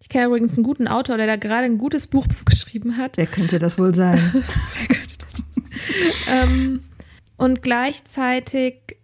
[0.00, 3.16] Ich kenne übrigens einen guten Autor, der da gerade ein gutes Buch zugeschrieben hat.
[3.16, 4.20] Wer könnte das wohl sein?
[6.32, 6.82] ähm,
[7.36, 8.96] und gleichzeitig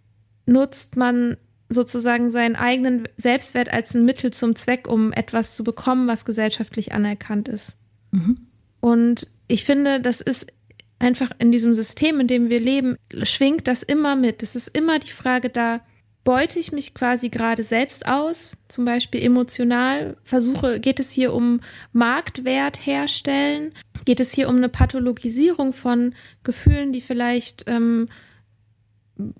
[0.46, 1.36] nutzt man
[1.68, 6.92] sozusagen seinen eigenen Selbstwert als ein Mittel zum Zweck, um etwas zu bekommen, was gesellschaftlich
[6.92, 7.76] anerkannt ist.
[8.10, 8.46] Mhm.
[8.80, 10.46] Und ich finde, das ist
[10.98, 14.42] einfach in diesem System, in dem wir leben, schwingt das immer mit.
[14.42, 15.80] Es ist immer die Frage da,
[16.28, 21.60] beute ich mich quasi gerade selbst aus, zum Beispiel emotional, versuche, geht es hier um
[21.94, 23.72] Marktwert herstellen,
[24.04, 28.04] geht es hier um eine Pathologisierung von Gefühlen, die vielleicht ähm,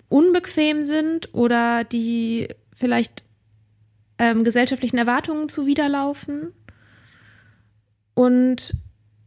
[0.09, 3.22] unbequem sind oder die vielleicht
[4.18, 6.55] ähm, gesellschaftlichen Erwartungen zuwiderlaufen.
[8.14, 8.79] Und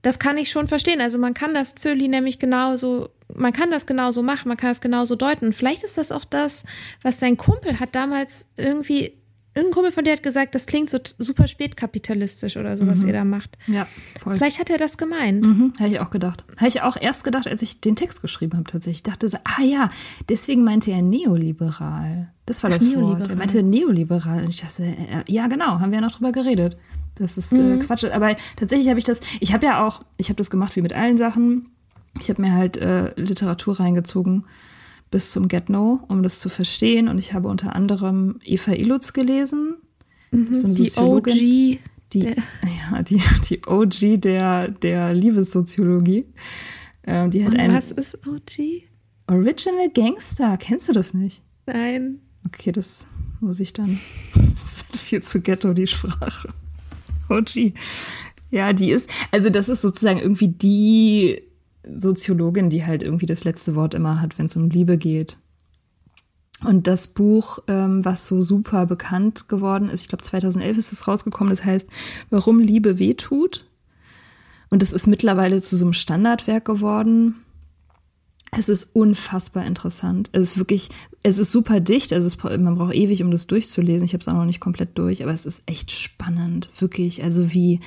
[0.02, 1.00] das kann ich schon verstehen.
[1.00, 4.82] Also man kann das Zöli nämlich genauso, man kann das genauso machen, man kann das
[4.82, 5.46] genauso deuten.
[5.46, 6.63] Und vielleicht ist das auch das,
[7.02, 9.13] was sein Kumpel hat damals irgendwie
[9.54, 13.08] Irgendein Kumpel von dir hat gesagt, das klingt so super spätkapitalistisch oder so, was mhm.
[13.08, 13.58] ihr da macht.
[13.67, 13.86] Ja,
[14.22, 14.36] voll.
[14.38, 15.46] Vielleicht hat er das gemeint.
[15.46, 16.46] Mhm, habe ich auch gedacht.
[16.56, 19.00] Habe ich auch erst gedacht, als ich den Text geschrieben habe, tatsächlich.
[19.00, 19.89] Ich dachte so, ah ja,
[20.30, 22.32] deswegen meinte er neoliberal.
[22.46, 23.30] Das war das Ach, Wort.
[23.30, 24.46] Er meinte neoliberal.
[24.46, 26.78] Und ich dachte, äh, ja, genau, haben wir ja noch drüber geredet.
[27.15, 27.82] Das ist äh, mhm.
[27.82, 28.06] äh, Quatsch.
[28.06, 30.94] Aber tatsächlich habe ich das, ich habe ja auch, ich habe das gemacht wie mit
[30.94, 31.67] allen Sachen.
[32.19, 34.45] Ich habe mir halt äh, Literatur reingezogen
[35.12, 37.08] bis zum Get No, um das zu verstehen.
[37.08, 39.76] Und ich habe unter anderem Eva Illutz gelesen.
[40.32, 41.80] Mhm, so die OG.
[42.13, 46.26] Die, ja, die, die OG der, der Liebessoziologie.
[47.04, 48.84] Äh, die hat Und einen, was ist OG?
[49.28, 50.58] Original Gangster.
[50.58, 51.43] Kennst du das nicht?
[51.65, 52.19] Nein.
[52.45, 53.06] Okay, das
[53.39, 54.00] muss ich dann.
[54.54, 56.50] Das ist viel zu ghetto, die Sprache.
[57.30, 57.74] OG.
[58.52, 61.41] Ja, die ist, also das ist sozusagen irgendwie die
[61.84, 65.38] Soziologin, die halt irgendwie das letzte Wort immer hat, wenn es um Liebe geht.
[66.63, 71.08] Und das Buch, ähm, was so super bekannt geworden ist, ich glaube 2011 ist es
[71.08, 71.89] rausgekommen, das heißt,
[72.30, 73.65] warum Liebe wehtut.
[74.70, 77.44] Und es ist mittlerweile zu so einem Standardwerk geworden.
[78.52, 80.30] Es ist unfassbar interessant.
[80.34, 80.89] Es ist wirklich,
[81.24, 82.13] es ist super dicht.
[82.13, 84.06] Also es, man braucht ewig, um das durchzulesen.
[84.06, 87.24] Ich habe es auch noch nicht komplett durch, aber es ist echt spannend, wirklich.
[87.24, 87.80] Also wie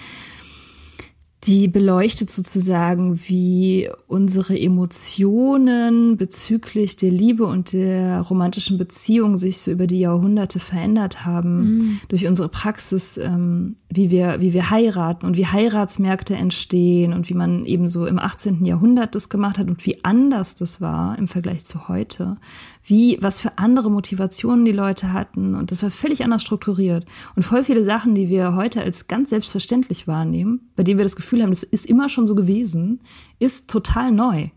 [1.46, 9.70] die beleuchtet sozusagen, wie unsere Emotionen bezüglich der Liebe und der romantischen Beziehung sich so
[9.70, 12.00] über die Jahrhunderte verändert haben mhm.
[12.08, 17.34] durch unsere Praxis, ähm, wie wir, wie wir heiraten und wie Heiratsmärkte entstehen und wie
[17.34, 18.64] man eben so im 18.
[18.64, 22.38] Jahrhundert das gemacht hat und wie anders das war im Vergleich zu heute
[22.84, 25.54] wie, was für andere Motivationen die Leute hatten.
[25.54, 27.06] Und das war völlig anders strukturiert.
[27.34, 31.16] Und voll viele Sachen, die wir heute als ganz selbstverständlich wahrnehmen, bei denen wir das
[31.16, 33.00] Gefühl haben, das ist immer schon so gewesen,
[33.38, 34.48] ist total neu.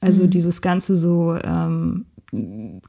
[0.00, 0.30] Also mhm.
[0.30, 2.06] dieses Ganze so, ähm,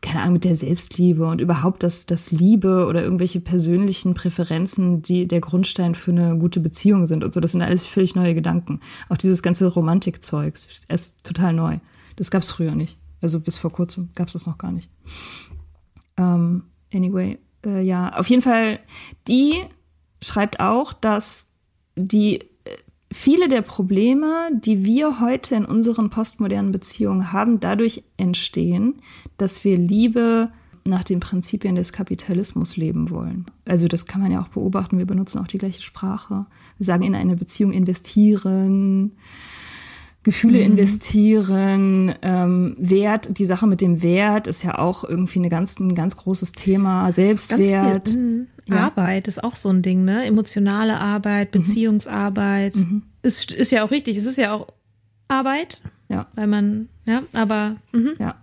[0.02, 5.28] keine Ahnung, mit der Selbstliebe und überhaupt das, das Liebe oder irgendwelche persönlichen Präferenzen, die
[5.28, 7.40] der Grundstein für eine gute Beziehung sind und so.
[7.40, 8.80] Das sind alles völlig neue Gedanken.
[9.10, 10.56] Auch dieses ganze Romantikzeug
[10.90, 11.78] ist total neu.
[12.16, 12.98] Das gab es früher nicht.
[13.22, 14.90] Also bis vor kurzem gab es das noch gar nicht.
[16.18, 18.80] Ähm, anyway, äh, ja, auf jeden Fall,
[19.28, 19.62] die
[20.22, 21.48] schreibt auch, dass
[21.96, 22.46] die äh,
[23.12, 28.96] viele der Probleme, die wir heute in unseren postmodernen Beziehungen haben, dadurch entstehen,
[29.38, 30.52] dass wir Liebe
[30.88, 33.46] nach den Prinzipien des Kapitalismus leben wollen.
[33.66, 34.98] Also das kann man ja auch beobachten.
[34.98, 36.46] Wir benutzen auch die gleiche Sprache.
[36.78, 39.18] Wir sagen in eine Beziehung investieren,
[40.28, 40.72] Gefühle mhm.
[40.72, 45.96] investieren, ähm, Wert, die Sache mit dem Wert ist ja auch irgendwie eine ganz, ein
[45.96, 47.10] ganz großes Thema.
[47.14, 48.04] Selbstwert.
[48.04, 48.48] Ganz viel, mhm.
[48.66, 48.88] ja.
[48.88, 50.26] Arbeit ist auch so ein Ding, ne?
[50.26, 51.62] Emotionale Arbeit, mhm.
[51.62, 52.76] Beziehungsarbeit.
[52.76, 53.04] Mhm.
[53.22, 54.18] Ist, ist ja auch richtig.
[54.18, 54.68] Es ist ja auch
[55.30, 56.28] Arbeit, ja.
[56.36, 57.78] weil man Ja, aber.
[57.94, 58.16] Mhm.
[58.20, 58.36] Ja.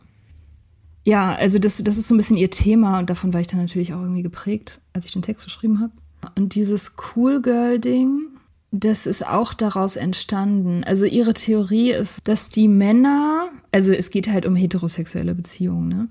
[1.04, 3.60] Ja, also das, das ist so ein bisschen ihr Thema und davon war ich dann
[3.60, 5.92] natürlich auch irgendwie geprägt, als ich den Text geschrieben habe.
[6.34, 8.33] Und dieses Cool Girl-Ding,
[8.76, 10.82] das ist auch daraus entstanden.
[10.82, 16.08] Also ihre Theorie ist, dass die Männer, also es geht halt um heterosexuelle Beziehungen, ne?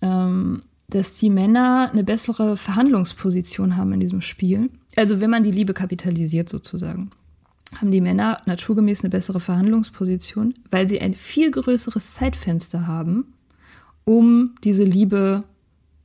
[0.00, 4.70] Ähm, dass die Männer eine bessere Verhandlungsposition haben in diesem Spiel.
[4.96, 7.10] Also wenn man die Liebe kapitalisiert sozusagen,
[7.78, 13.34] haben die Männer naturgemäß eine bessere Verhandlungsposition, weil sie ein viel größeres Zeitfenster haben,
[14.04, 15.44] um diese Liebe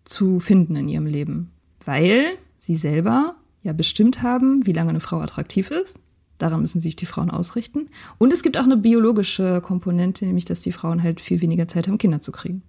[0.03, 1.51] zu finden in ihrem Leben.
[1.85, 5.99] Weil sie selber ja bestimmt haben, wie lange eine Frau attraktiv ist.
[6.37, 7.87] Daran müssen sich die Frauen ausrichten.
[8.17, 11.87] Und es gibt auch eine biologische Komponente, nämlich dass die Frauen halt viel weniger Zeit
[11.87, 12.63] haben, Kinder zu kriegen.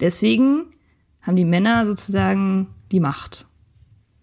[0.00, 0.66] Deswegen
[1.22, 3.46] haben die Männer sozusagen die Macht.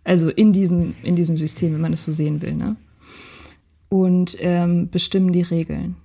[0.04, 2.54] Also in diesem, in diesem System, wenn man es so sehen will.
[2.54, 2.76] Ne?
[3.90, 5.96] Und ähm, bestimmen die Regeln.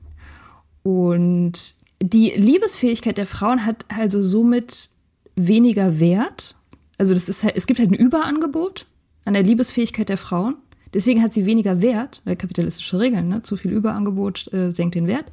[0.82, 4.88] Und die Liebesfähigkeit der Frauen hat also somit
[5.36, 6.56] weniger Wert.
[6.96, 8.86] Also das ist halt, es gibt halt ein Überangebot
[9.24, 10.56] an der Liebesfähigkeit der Frauen.
[10.92, 13.42] Deswegen hat sie weniger Wert, weil kapitalistische Regeln, ne?
[13.42, 15.30] zu viel Überangebot äh, senkt den Wert.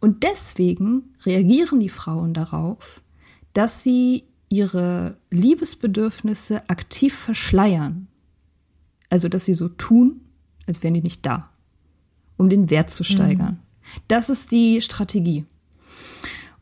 [0.00, 3.02] Und deswegen reagieren die Frauen darauf,
[3.52, 8.08] dass sie ihre Liebesbedürfnisse aktiv verschleiern.
[9.10, 10.20] Also, dass sie so tun,
[10.66, 11.50] als wären die nicht da,
[12.36, 13.54] um den Wert zu steigern.
[13.54, 14.00] Mhm.
[14.06, 15.44] Das ist die Strategie.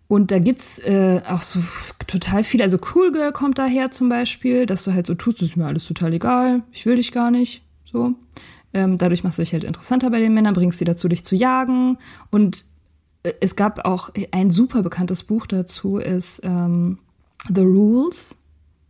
[0.09, 1.61] Und da gibt's äh, auch so
[2.07, 2.63] total viel.
[2.63, 5.85] Also Cool Girl kommt daher zum Beispiel, dass du halt so tust, ist mir alles
[5.85, 7.63] total egal, ich will dich gar nicht.
[7.85, 8.15] So.
[8.73, 11.35] Ähm, dadurch machst du dich halt interessanter bei den Männern, bringst sie dazu, dich zu
[11.35, 11.99] jagen.
[12.31, 12.65] Und
[13.23, 16.99] äh, es gab auch ein super bekanntes Buch dazu, ist ähm,
[17.53, 18.37] The Rules,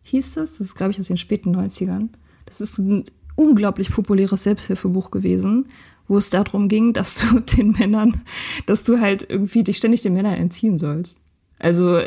[0.03, 0.59] hieß das.
[0.59, 2.09] Das ist, glaube ich, aus den späten 90ern.
[2.45, 3.05] Das ist ein
[3.37, 5.67] unglaublich populäres Selbsthilfebuch gewesen,
[6.09, 8.23] wo es darum ging, dass du den Männern,
[8.67, 11.19] dass du halt irgendwie dich ständig den Männern entziehen sollst.
[11.59, 12.01] Also,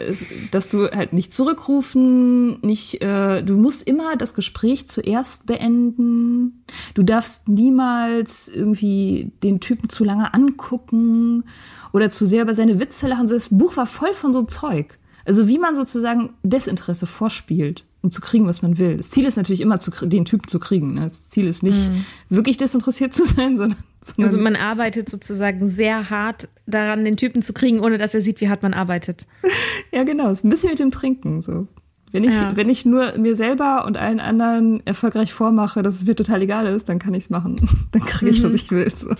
[0.51, 6.63] dass du halt nicht zurückrufen, nicht, äh, du musst immer das Gespräch zuerst beenden.
[6.93, 11.45] Du darfst niemals irgendwie den Typen zu lange angucken
[11.93, 13.25] oder zu sehr über seine Witze lachen.
[13.25, 14.99] Das Buch war voll von so Zeug.
[15.25, 18.97] Also, wie man sozusagen Desinteresse vorspielt um zu kriegen, was man will.
[18.97, 20.93] Das Ziel ist natürlich immer, zu, den Typen zu kriegen.
[20.93, 21.01] Ne?
[21.01, 22.05] Das Ziel ist nicht, mhm.
[22.29, 24.25] wirklich desinteressiert zu sein, sondern, sondern.
[24.25, 28.41] Also man arbeitet sozusagen sehr hart daran, den Typen zu kriegen, ohne dass er sieht,
[28.41, 29.25] wie hart man arbeitet.
[29.91, 30.29] ja, genau.
[30.31, 31.67] Ist ein bisschen mit dem Trinken so.
[32.11, 32.55] Wenn ich, ja.
[32.55, 36.65] wenn ich nur mir selber und allen anderen erfolgreich vormache, dass es mir total egal
[36.65, 37.57] ist, dann kann ich es machen.
[37.91, 38.47] Dann kriege ich, mhm.
[38.47, 38.91] was ich will.
[38.95, 39.13] So.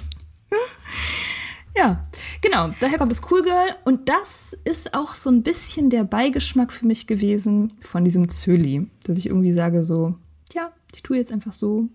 [1.75, 2.07] Ja,
[2.41, 2.69] genau.
[2.79, 3.75] Daher kommt das Cool Girl.
[3.85, 8.87] Und das ist auch so ein bisschen der Beigeschmack für mich gewesen von diesem Zöli.
[9.05, 10.15] Dass ich irgendwie sage so,
[10.53, 11.89] ja, ich tue jetzt einfach so,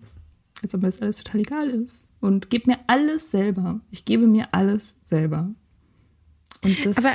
[0.61, 2.07] als ob mir das alles total egal ist.
[2.19, 3.81] Und gebe mir alles selber.
[3.91, 5.51] Ich gebe mir alles selber.
[6.63, 6.97] Und das.
[6.97, 7.13] Aber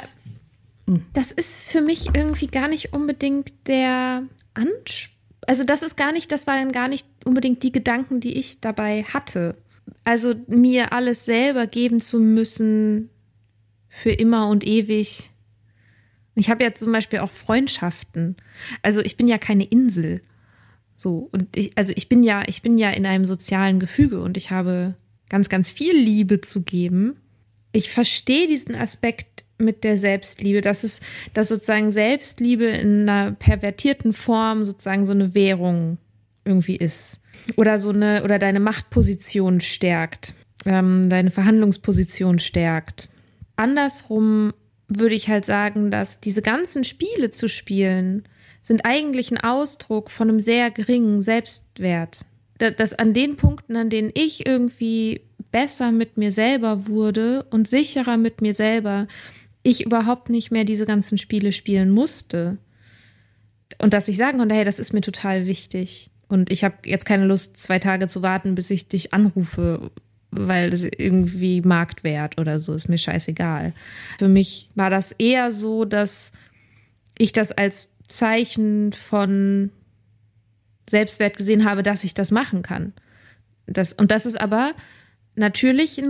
[0.86, 1.04] hm.
[1.12, 4.24] das ist für mich irgendwie gar nicht unbedingt der
[4.54, 5.16] Anspruch.
[5.46, 9.02] Also das ist gar nicht, das waren gar nicht unbedingt die Gedanken, die ich dabei
[9.04, 9.56] hatte
[10.04, 13.10] also mir alles selber geben zu müssen
[13.91, 15.30] für immer und ewig.
[16.36, 18.36] Ich habe ja zum Beispiel auch Freundschaften.
[18.80, 20.22] Also ich bin ja keine Insel.
[20.97, 24.36] So, und ich, also ich bin ja, ich bin ja in einem sozialen Gefüge und
[24.36, 24.95] ich habe
[25.28, 27.16] ganz, ganz viel Liebe zu geben.
[27.72, 31.01] Ich verstehe diesen Aspekt mit der Selbstliebe, dass es,
[31.34, 35.99] dass sozusagen Selbstliebe in einer pervertierten Form sozusagen so eine Währung
[36.45, 37.20] irgendwie ist
[37.57, 40.34] oder so eine oder deine Machtposition stärkt,
[40.64, 43.09] ähm, deine Verhandlungsposition stärkt.
[43.61, 44.54] Andersrum
[44.88, 48.24] würde ich halt sagen, dass diese ganzen Spiele zu spielen,
[48.62, 52.20] sind eigentlich ein Ausdruck von einem sehr geringen Selbstwert.
[52.56, 55.20] Dass an den Punkten, an denen ich irgendwie
[55.52, 59.08] besser mit mir selber wurde und sicherer mit mir selber,
[59.62, 62.56] ich überhaupt nicht mehr diese ganzen Spiele spielen musste.
[63.78, 66.11] Und dass ich sagen konnte, hey, das ist mir total wichtig.
[66.28, 69.90] Und ich habe jetzt keine Lust, zwei Tage zu warten, bis ich dich anrufe,
[70.30, 73.72] weil das irgendwie Marktwert oder so ist mir scheißegal.
[74.18, 76.32] Für mich war das eher so, dass
[77.18, 79.70] ich das als Zeichen von
[80.88, 82.92] Selbstwert gesehen habe, dass ich das machen kann.
[83.66, 84.74] Das, und dass es aber
[85.36, 86.02] natürlich,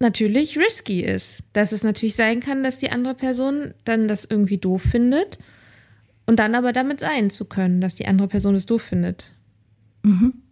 [0.00, 1.44] natürlich risky ist.
[1.52, 5.38] Dass es natürlich sein kann, dass die andere Person dann das irgendwie doof findet
[6.26, 9.32] und dann aber damit sein zu können, dass die andere Person es doof findet.
[10.02, 10.43] Mhm.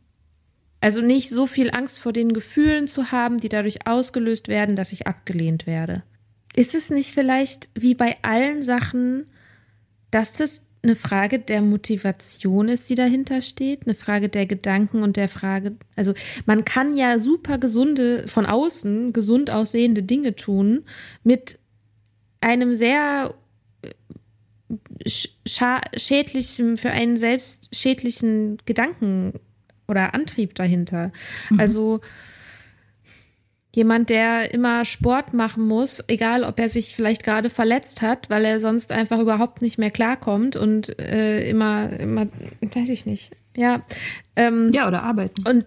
[0.83, 4.91] Also nicht so viel Angst vor den Gefühlen zu haben, die dadurch ausgelöst werden, dass
[4.91, 6.03] ich abgelehnt werde.
[6.57, 9.27] Ist es nicht vielleicht wie bei allen Sachen,
[10.11, 15.17] dass das eine Frage der Motivation ist, die dahinter steht, eine Frage der Gedanken und
[15.17, 16.15] der Frage, also
[16.47, 20.85] man kann ja super gesunde, von außen gesund aussehende Dinge tun
[21.23, 21.61] mit
[22.41, 23.37] einem sehr
[25.07, 29.35] schädlichen, für einen selbst schädlichen Gedanken
[29.93, 31.13] oder Antrieb dahinter.
[31.51, 31.61] Mhm.
[31.61, 32.01] Also
[33.75, 38.45] jemand, der immer Sport machen muss, egal ob er sich vielleicht gerade verletzt hat, weil
[38.45, 42.27] er sonst einfach überhaupt nicht mehr klarkommt und äh, immer, immer,
[42.61, 43.33] weiß ich nicht.
[43.57, 43.83] Ja.
[44.37, 45.47] Ähm, ja, oder arbeiten.
[45.49, 45.67] Und,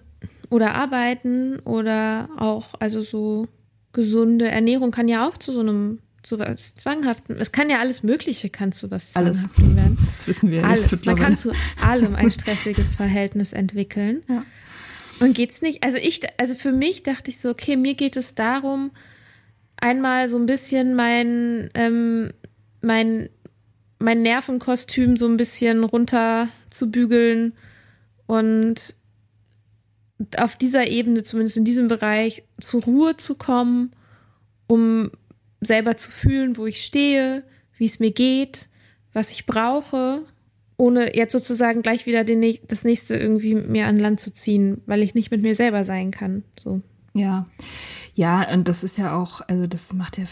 [0.49, 3.47] oder arbeiten oder auch, also so
[3.93, 7.39] gesunde Ernährung kann ja auch zu so einem zu was Zwanghaften.
[7.39, 9.75] Es kann ja alles Mögliche, kann zu was Zwanghaften alles.
[9.75, 9.97] werden.
[10.07, 10.65] Das wissen wir.
[10.65, 11.05] Alles.
[11.05, 11.51] Man kann zu
[11.81, 14.23] allem ein stressiges Verhältnis entwickeln.
[14.27, 14.43] Ja.
[15.19, 15.83] Und geht's nicht?
[15.83, 18.91] Also ich, also für mich dachte ich so, okay, mir geht es darum,
[19.77, 22.31] einmal so ein bisschen mein, ähm,
[22.81, 23.29] mein,
[23.99, 27.53] mein Nervenkostüm so ein bisschen runter zu bügeln
[28.25, 28.95] und
[30.37, 33.91] auf dieser Ebene, zumindest in diesem Bereich, zur Ruhe zu kommen,
[34.67, 35.11] um
[35.65, 37.43] selber zu fühlen, wo ich stehe,
[37.77, 38.69] wie es mir geht,
[39.13, 40.23] was ich brauche,
[40.77, 45.01] ohne jetzt sozusagen gleich wieder den, das nächste irgendwie mir an Land zu ziehen, weil
[45.01, 46.43] ich nicht mit mir selber sein kann.
[46.59, 46.81] So.
[47.13, 47.47] Ja.
[48.13, 50.25] Ja, und das ist ja auch, also das macht ja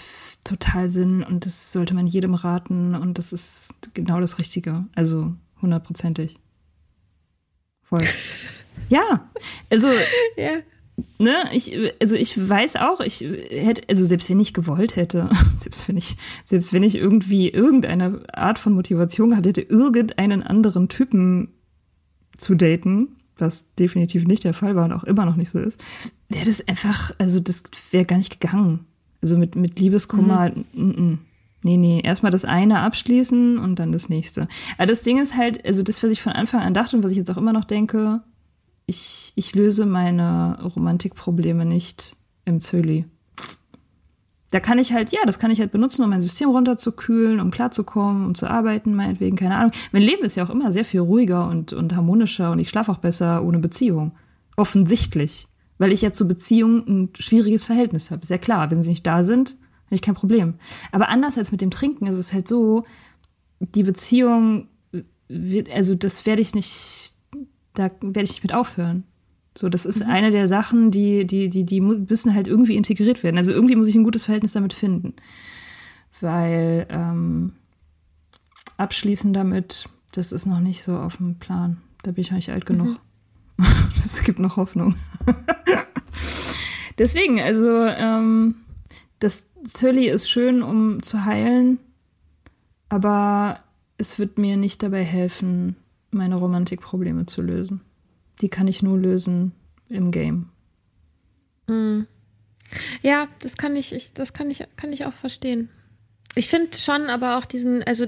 [0.44, 4.86] total Sinn und das sollte man jedem raten und das ist genau das Richtige.
[4.96, 6.38] Also hundertprozentig.
[7.82, 8.04] Voll.
[8.90, 9.30] ja,
[9.70, 9.90] also
[10.38, 10.62] ja
[11.18, 15.88] ne, ich, also ich weiß auch, ich hätte, also selbst wenn ich gewollt hätte, selbst
[15.88, 16.16] wenn ich,
[16.46, 21.50] selbst wenn ich irgendwie irgendeine Art von Motivation gehabt hätte, irgendeinen anderen Typen
[22.38, 25.84] zu daten, was definitiv nicht der Fall war und auch immer noch nicht so ist,
[26.30, 28.86] wäre das einfach, also das wäre gar nicht gegangen.
[29.22, 30.66] Also mit, mit Liebeskummer, mhm.
[30.74, 31.18] n -n.
[31.66, 34.50] Nee, nee, erstmal das eine abschließen und dann das nächste.
[34.78, 37.12] Aber das Ding ist halt, also das, was ich von Anfang an dachte und was
[37.12, 38.22] ich jetzt auch immer noch denke,
[38.86, 42.16] ich, ich löse meine Romantikprobleme nicht
[42.46, 43.06] im Zöli.
[44.52, 47.50] Da kann ich halt, ja, das kann ich halt benutzen, um mein System runterzukühlen, um
[47.50, 49.72] klarzukommen, um zu arbeiten, meinetwegen, keine Ahnung.
[49.92, 52.92] Mein Leben ist ja auch immer sehr viel ruhiger und, und harmonischer und ich schlafe
[52.92, 54.12] auch besser ohne Beziehung.
[54.56, 55.48] Offensichtlich.
[55.80, 58.22] Weil ich ja zur Beziehung ein schwieriges Verhältnis habe.
[58.22, 59.56] Ist ja klar, wenn sie nicht da sind,
[59.88, 60.54] habe ich kein Problem.
[60.92, 62.86] Aber anders als mit dem Trinken ist es halt so,
[63.60, 64.68] die Beziehung
[65.28, 67.03] wird, also das werde ich nicht
[67.74, 69.04] da werde ich nicht mit aufhören.
[69.58, 70.10] So, das ist mhm.
[70.10, 73.38] eine der Sachen, die, die, die, die müssen halt irgendwie integriert werden.
[73.38, 75.14] Also irgendwie muss ich ein gutes Verhältnis damit finden.
[76.20, 77.54] Weil ähm,
[78.78, 81.78] abschließen damit, das ist noch nicht so auf dem Plan.
[82.04, 82.90] Da bin ich noch nicht alt genug.
[82.90, 83.66] Mhm.
[83.96, 84.96] Es gibt noch Hoffnung.
[86.98, 88.56] Deswegen, also ähm,
[89.20, 91.80] das Zölli ist schön, um zu heilen,
[92.90, 93.60] aber
[93.98, 95.78] es wird mir nicht dabei helfen,
[96.14, 97.82] meine Romantikprobleme zu lösen.
[98.42, 99.54] Die kann ich nur lösen
[99.90, 100.50] im Game.
[101.68, 102.08] Mhm.
[103.02, 105.70] Ja, das kann ich, ich, das kann ich, kann ich auch verstehen.
[106.36, 108.08] Ich finde schon aber auch diesen, also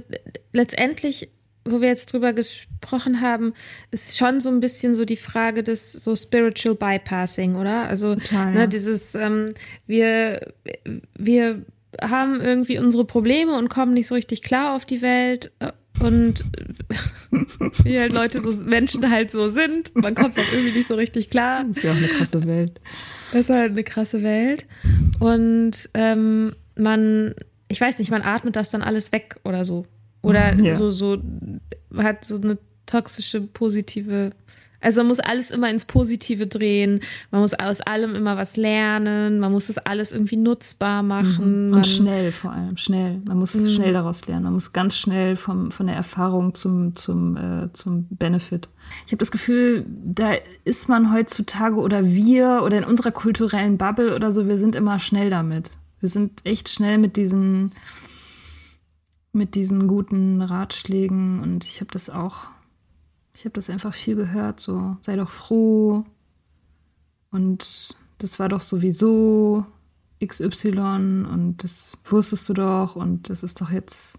[0.51, 1.30] letztendlich,
[1.64, 3.53] wo wir jetzt drüber gesprochen haben,
[3.91, 7.88] ist schon so ein bisschen so die Frage des so Spiritual Bypassing, oder?
[7.88, 8.68] Also Total, ne, ja.
[8.68, 9.53] dieses, ähm,
[9.86, 10.53] wir,
[11.18, 11.64] wir
[12.01, 16.43] haben irgendwie unsere Probleme und kommen nicht so richtig klar auf die Welt äh, und
[17.84, 19.96] wie halt Leute so, Menschen halt so sind.
[19.96, 21.64] Man kommt auch irgendwie nicht so richtig klar.
[21.68, 22.80] Das ist ja auch eine krasse Welt.
[23.32, 24.66] Das ist halt eine krasse Welt.
[25.20, 27.34] Und ähm, man,
[27.68, 29.86] ich weiß nicht, man atmet das dann alles weg oder so.
[30.22, 30.76] Oder ja.
[30.76, 31.18] so, so,
[31.98, 34.32] hat so eine toxische, positive
[34.86, 37.00] also man muss alles immer ins Positive drehen,
[37.32, 41.70] man muss aus allem immer was lernen, man muss das alles irgendwie nutzbar machen.
[41.70, 41.74] Mhm.
[41.74, 43.20] Und schnell vor allem, schnell.
[43.26, 43.68] Man muss mhm.
[43.68, 44.44] schnell daraus lernen.
[44.44, 48.70] Man muss ganz schnell vom, von der Erfahrung zum, zum, äh, zum Benefit.
[49.08, 50.34] Ich habe das Gefühl, da
[50.66, 55.00] ist man heutzutage oder wir oder in unserer kulturellen Bubble oder so, wir sind immer
[55.00, 55.72] schnell damit.
[56.00, 57.72] Wir sind echt schnell mit diesen
[59.34, 62.50] mit diesen guten Ratschlägen und ich habe das auch
[63.36, 66.04] ich habe das einfach viel gehört, so sei doch froh
[67.32, 69.66] und das war doch sowieso
[70.26, 74.18] XY und das wusstest du doch und das ist doch jetzt,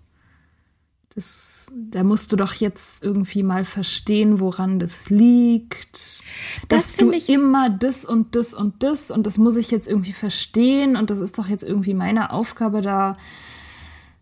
[1.14, 6.22] das, da musst du doch jetzt irgendwie mal verstehen, woran das liegt.
[6.68, 10.12] Das dass du immer das und das und das und das muss ich jetzt irgendwie
[10.12, 13.16] verstehen und das ist doch jetzt irgendwie meine Aufgabe da.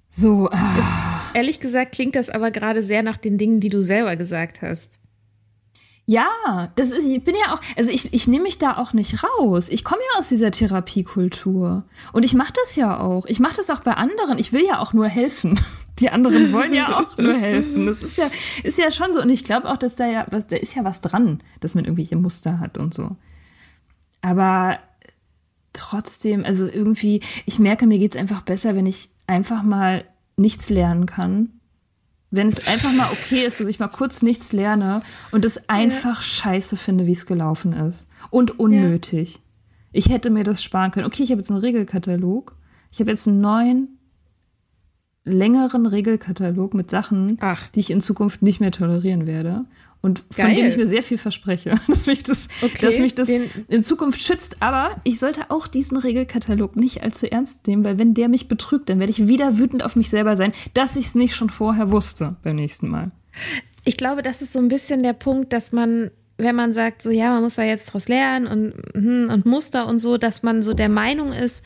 [0.09, 0.49] So.
[0.53, 1.24] Ah.
[1.35, 4.99] Ehrlich gesagt klingt das aber gerade sehr nach den Dingen, die du selber gesagt hast.
[6.07, 9.25] Ja, das ist, ich bin ja auch, also ich, ich nehme mich da auch nicht
[9.25, 9.71] raus.
[9.71, 11.85] Ich komme ja aus dieser Therapiekultur.
[12.13, 13.25] Und ich mache das ja auch.
[13.25, 14.39] Ich mache das auch bei anderen.
[14.39, 15.59] Ich will ja auch nur helfen.
[16.01, 17.87] Die anderen wollen ja auch nur helfen.
[17.87, 18.29] Das ist ja,
[18.65, 19.23] ist ja schon so.
[19.23, 22.17] Und ich glaube auch, dass da ja, da ist ja was dran, dass man irgendwelche
[22.17, 23.17] Muster hat und so.
[24.21, 24.79] Aber
[25.73, 30.05] trotzdem, also irgendwie, ich merke, mir geht's einfach besser, wenn ich einfach mal
[30.37, 31.51] nichts lernen kann.
[32.31, 36.17] Wenn es einfach mal okay ist, dass ich mal kurz nichts lerne und es einfach
[36.17, 36.23] ja.
[36.23, 38.07] scheiße finde, wie es gelaufen ist.
[38.31, 39.35] Und unnötig.
[39.35, 39.41] Ja.
[39.93, 41.07] Ich hätte mir das sparen können.
[41.07, 42.57] Okay, ich habe jetzt einen Regelkatalog.
[42.91, 43.99] Ich habe jetzt einen neuen,
[45.25, 47.69] längeren Regelkatalog mit Sachen, Ach.
[47.69, 49.65] die ich in Zukunft nicht mehr tolerieren werde
[50.05, 50.55] und von Geil.
[50.55, 54.21] denen ich mir sehr viel verspreche, dass mich das, okay, dass mich das in Zukunft
[54.21, 54.59] schützt.
[54.61, 58.91] Aber ich sollte auch diesen Regelkatalog nicht allzu ernst nehmen, weil wenn der mich betrügt,
[58.91, 61.91] dann werde ich wieder wütend auf mich selber sein, dass ich es nicht schon vorher
[61.91, 63.13] wusste beim nächsten Mal.
[63.87, 67.11] Ich glaube, das ist so ein bisschen der Punkt, dass man wenn man sagt, so
[67.11, 70.63] ja, man muss da jetzt draus lernen und, hm, und Muster und so, dass man
[70.63, 71.65] so der Meinung ist,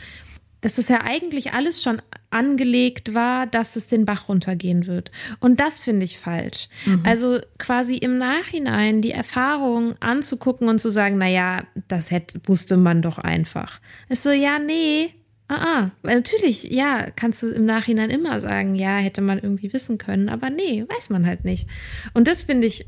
[0.61, 5.11] dass es ja eigentlich alles schon angelegt war, dass es den Bach runtergehen wird.
[5.40, 6.68] Und das finde ich falsch.
[6.84, 7.02] Mhm.
[7.04, 12.76] Also quasi im Nachhinein die Erfahrung anzugucken und zu sagen, na ja, das hätte, wusste
[12.76, 13.80] man doch einfach.
[14.09, 15.14] Ist so, ja, nee,
[15.48, 15.90] ah, ah.
[16.02, 20.50] Natürlich, ja, kannst du im Nachhinein immer sagen, ja, hätte man irgendwie wissen können, aber
[20.50, 21.68] nee, weiß man halt nicht.
[22.14, 22.86] Und das finde ich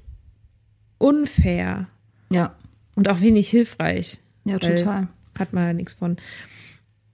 [0.98, 1.88] unfair.
[2.30, 2.56] Ja.
[2.94, 4.20] Und auch wenig hilfreich.
[4.44, 5.08] Ja, total.
[5.38, 6.16] Hat man ja nichts von.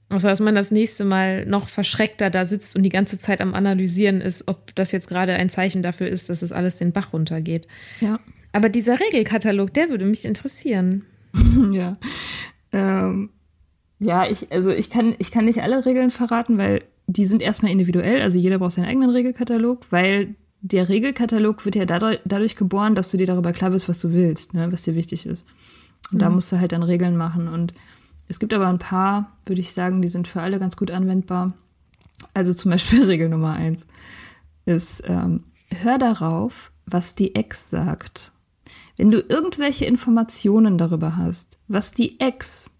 [0.08, 3.54] Außer dass man das nächste Mal noch verschreckter da sitzt und die ganze Zeit am
[3.54, 7.12] Analysieren ist, ob das jetzt gerade ein Zeichen dafür ist, dass es alles den Bach
[7.12, 7.66] runtergeht.
[8.00, 8.20] Ja.
[8.52, 11.04] Aber dieser Regelkatalog, der würde mich interessieren.
[11.72, 11.94] ja.
[12.72, 13.30] Ähm,
[13.98, 17.72] ja, ich, also ich kann, ich kann nicht alle Regeln verraten, weil die sind erstmal
[17.72, 18.22] individuell.
[18.22, 23.10] Also jeder braucht seinen eigenen Regelkatalog, weil der Regelkatalog wird ja dadurch, dadurch geboren, dass
[23.10, 25.44] du dir darüber klar bist, was du willst, ne, was dir wichtig ist.
[26.10, 26.20] Und mhm.
[26.20, 27.48] da musst du halt dann Regeln machen.
[27.48, 27.74] Und
[28.28, 31.54] es gibt aber ein paar, würde ich sagen, die sind für alle ganz gut anwendbar.
[32.34, 33.86] Also zum Beispiel Regel Nummer eins
[34.64, 35.44] ist, ähm,
[35.82, 38.32] hör darauf, was die Ex sagt.
[38.96, 42.70] Wenn du irgendwelche Informationen darüber hast, was die Ex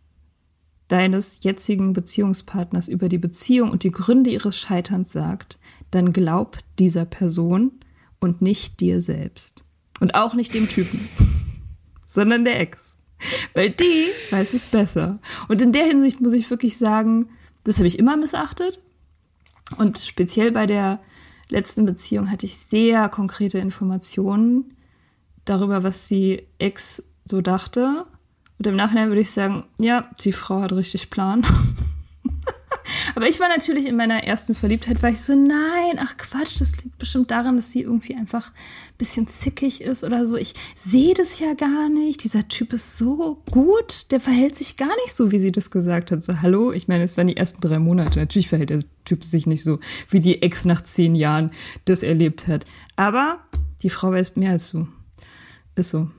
[0.88, 5.58] deines jetzigen Beziehungspartners über die Beziehung und die Gründe ihres Scheiterns sagt,
[5.90, 7.72] dann glaub dieser Person
[8.20, 9.64] und nicht dir selbst.
[10.00, 11.00] Und auch nicht dem Typen,
[12.06, 12.95] sondern der Ex.
[13.54, 15.18] Weil die weiß es besser.
[15.48, 17.28] Und in der Hinsicht muss ich wirklich sagen,
[17.64, 18.80] das habe ich immer missachtet.
[19.78, 21.00] Und speziell bei der
[21.48, 24.74] letzten Beziehung hatte ich sehr konkrete Informationen
[25.44, 28.06] darüber, was die Ex so dachte.
[28.58, 31.44] Und im Nachhinein würde ich sagen, ja, die Frau hat richtig Plan.
[33.16, 36.84] Aber ich war natürlich in meiner ersten Verliebtheit, war ich so, nein, ach Quatsch, das
[36.84, 40.36] liegt bestimmt daran, dass sie irgendwie einfach ein bisschen zickig ist oder so.
[40.36, 40.52] Ich
[40.86, 42.24] sehe das ja gar nicht.
[42.24, 46.10] Dieser Typ ist so gut, der verhält sich gar nicht so, wie sie das gesagt
[46.10, 46.22] hat.
[46.22, 48.18] So, hallo, ich meine, es waren die ersten drei Monate.
[48.18, 51.52] Natürlich verhält der Typ sich nicht so, wie die Ex nach zehn Jahren
[51.86, 52.66] das erlebt hat.
[52.96, 53.38] Aber
[53.82, 54.88] die Frau weiß mehr als du.
[55.74, 56.10] Ist so.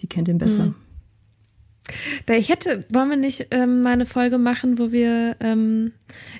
[0.00, 0.66] Die kennt ihn besser.
[0.66, 0.85] Mhm.
[2.26, 5.92] Da ich hätte, wollen wir nicht ähm, mal eine Folge machen, wo wir, ähm,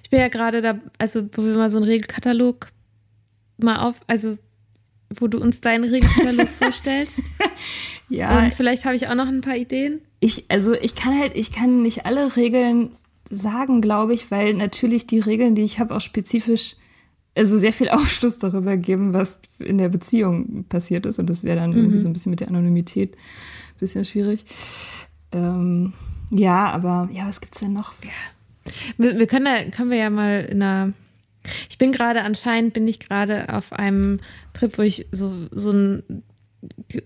[0.02, 2.68] ich bin ja gerade da, also wo wir mal so einen Regelkatalog
[3.58, 4.36] mal auf, also
[5.18, 7.20] wo du uns deinen Regelkatalog vorstellst.
[8.08, 8.38] Ja.
[8.38, 10.00] Und vielleicht habe ich auch noch ein paar Ideen.
[10.20, 12.90] Ich, also ich kann halt, ich kann nicht alle Regeln
[13.30, 16.76] sagen, glaube ich, weil natürlich die Regeln, die ich habe, auch spezifisch
[17.36, 21.18] also sehr viel Aufschluss darüber geben, was in der Beziehung passiert ist.
[21.18, 21.76] Und das wäre dann mhm.
[21.76, 24.44] irgendwie so ein bisschen mit der Anonymität ein bisschen schwierig.
[25.32, 25.92] Ähm,
[26.30, 27.94] ja, aber ja, was gibt's denn noch?
[28.02, 28.72] Ja.
[28.96, 30.92] Wir, wir, können, ja, können wir ja mal in einer.
[31.70, 34.18] Ich bin gerade anscheinend bin ich gerade auf einem
[34.52, 36.24] Trip, wo ich so so ein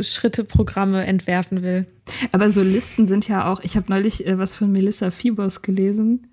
[0.00, 1.86] Schritteprogramme entwerfen will.
[2.32, 3.60] Aber so Listen sind ja auch.
[3.60, 6.28] Ich habe neulich äh, was von Melissa Fibos gelesen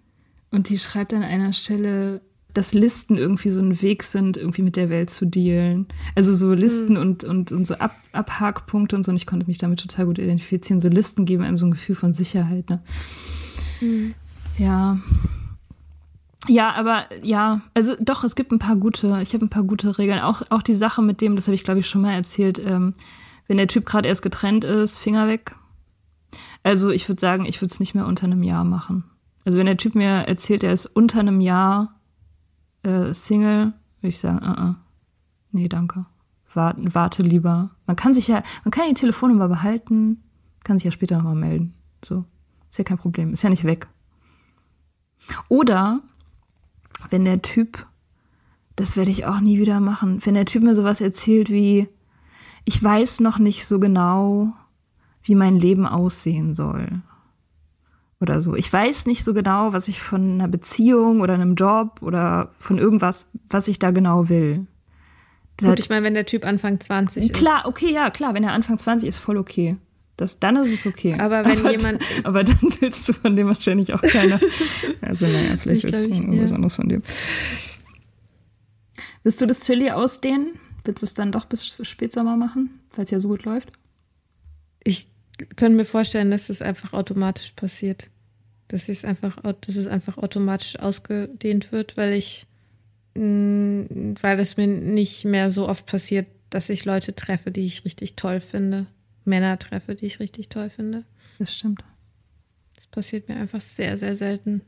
[0.51, 2.21] und die schreibt an einer Stelle
[2.57, 5.85] dass Listen irgendwie so ein Weg sind, irgendwie mit der Welt zu dealen.
[6.15, 6.99] Also so Listen mhm.
[6.99, 9.11] und, und, und so Ab Abhakpunkte und so.
[9.11, 10.81] Und ich konnte mich damit total gut identifizieren.
[10.81, 12.67] So Listen geben einem so ein Gefühl von Sicherheit.
[12.71, 12.81] Ne?
[13.79, 14.15] Mhm.
[14.57, 14.97] Ja.
[16.47, 19.99] Ja, aber ja, also doch, es gibt ein paar gute, ich habe ein paar gute
[19.99, 20.19] Regeln.
[20.19, 22.95] Auch, auch die Sache mit dem, das habe ich glaube ich schon mal erzählt, ähm,
[23.47, 25.55] wenn der Typ gerade erst getrennt ist, Finger weg.
[26.63, 29.03] Also ich würde sagen, ich würde es nicht mehr unter einem Jahr machen.
[29.45, 31.96] Also wenn der Typ mir erzählt, er ist unter einem Jahr
[32.87, 34.75] äh, Single, würde ich sagen, uh -uh.
[35.51, 36.05] nee, danke.
[36.53, 37.71] Warte, warte lieber.
[37.85, 40.23] Man kann sich ja, man kann die Telefonnummer behalten,
[40.63, 41.73] kann sich ja später nochmal melden.
[42.03, 42.25] So.
[42.71, 43.33] Ist ja kein Problem.
[43.33, 43.87] Ist ja nicht weg.
[45.49, 46.01] Oder
[47.09, 47.85] wenn der Typ,
[48.75, 51.87] das werde ich auch nie wieder machen, wenn der Typ mir sowas erzählt wie,
[52.65, 54.53] ich weiß noch nicht so genau,
[55.23, 57.01] wie mein Leben aussehen soll
[58.19, 58.55] oder so.
[58.55, 62.77] Ich weiß nicht so genau, was ich von einer Beziehung oder einem Job oder von
[62.77, 64.65] irgendwas, was ich da genau will.
[65.59, 67.33] Gut, ich meine, wenn der Typ Anfang 20 ist.
[67.33, 69.77] Klar, okay, ja, klar, wenn er Anfang 20 ist, voll okay.
[70.15, 71.15] Das, dann ist es okay.
[71.19, 72.01] Aber wenn aber jemand.
[72.01, 74.39] Dann, aber dann willst du von dem wahrscheinlich auch keiner.
[75.01, 76.55] Also, naja, vielleicht willst du irgendwas ja.
[76.55, 77.03] anderes von dem.
[79.23, 80.53] Willst du das Chili ausdehnen?
[80.83, 83.71] Willst du es dann doch bis Spätsommer machen, weil es ja so gut läuft?
[84.83, 85.07] Ich
[85.55, 88.09] könnte mir vorstellen, dass das einfach automatisch passiert.
[88.67, 92.47] Dass es einfach, dass es einfach automatisch ausgedehnt wird, weil ich,
[93.15, 97.85] mm, weil es mir nicht mehr so oft passiert, dass ich Leute treffe, die ich
[97.85, 98.87] richtig toll finde.
[99.25, 101.03] Männer treffe, die ich richtig toll finde.
[101.39, 101.83] Das stimmt.
[102.75, 104.61] Das passiert mir einfach sehr, sehr selten.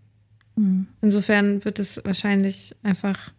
[0.56, 0.88] Mhm.
[1.02, 3.32] Insofern wird es wahrscheinlich einfach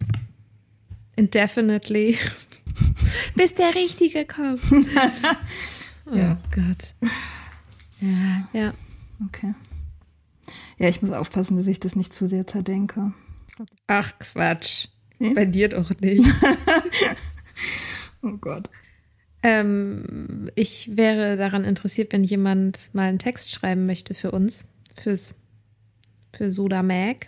[1.17, 2.19] indefinitely,
[3.35, 4.61] bis der Richtige kommt.
[6.61, 6.69] ja.
[6.69, 6.95] Gott.
[8.01, 8.49] Ja.
[8.53, 8.75] Ja.
[9.27, 9.55] Okay.
[10.79, 13.13] Ja, ich muss aufpassen, dass ich das nicht zu sehr zerdenke.
[13.87, 14.89] Ach Quatsch.
[15.19, 15.35] Hm?
[15.35, 16.27] Bei dir doch nicht.
[18.23, 18.71] oh Gott.
[19.43, 24.69] Ähm, ich wäre daran interessiert, wenn jemand mal einen Text schreiben möchte für uns,
[25.01, 25.43] fürs,
[26.33, 27.27] für Soda Mag.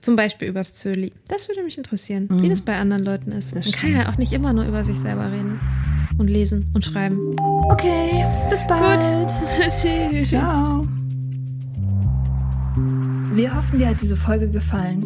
[0.00, 1.12] Zum Beispiel übers Zöli.
[1.28, 2.42] Das würde mich interessieren, mhm.
[2.42, 3.54] wie das bei anderen Leuten ist.
[3.54, 5.60] Das Man kann ja auch nicht immer nur über sich selber reden
[6.18, 7.18] und lesen und schreiben.
[7.70, 9.00] Okay, bis bald.
[9.80, 10.28] Tschüss.
[10.28, 10.86] Ciao.
[13.32, 15.02] Wir hoffen, dir hat diese Folge gefallen.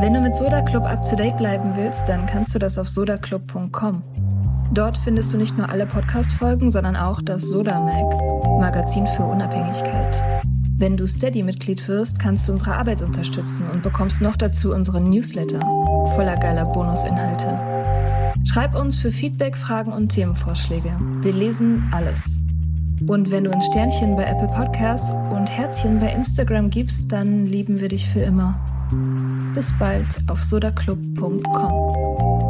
[0.00, 2.88] Wenn du mit Soda Club up to date bleiben willst, dann kannst du das auf
[2.88, 4.02] sodaclub.com.
[4.72, 10.22] Dort findest du nicht nur alle Podcast-Folgen, sondern auch das Soda Mag, Magazin für Unabhängigkeit.
[10.76, 15.60] Wenn du Steady-Mitglied wirst, kannst du unsere Arbeit unterstützen und bekommst noch dazu unseren Newsletter
[16.14, 17.79] voller geiler Bonusinhalte.
[18.44, 20.96] Schreib uns für Feedback, Fragen und Themenvorschläge.
[21.20, 22.40] Wir lesen alles.
[23.06, 27.80] Und wenn du ein Sternchen bei Apple Podcasts und Herzchen bei Instagram gibst, dann lieben
[27.80, 28.58] wir dich für immer.
[29.54, 32.49] Bis bald auf sodaclub.com.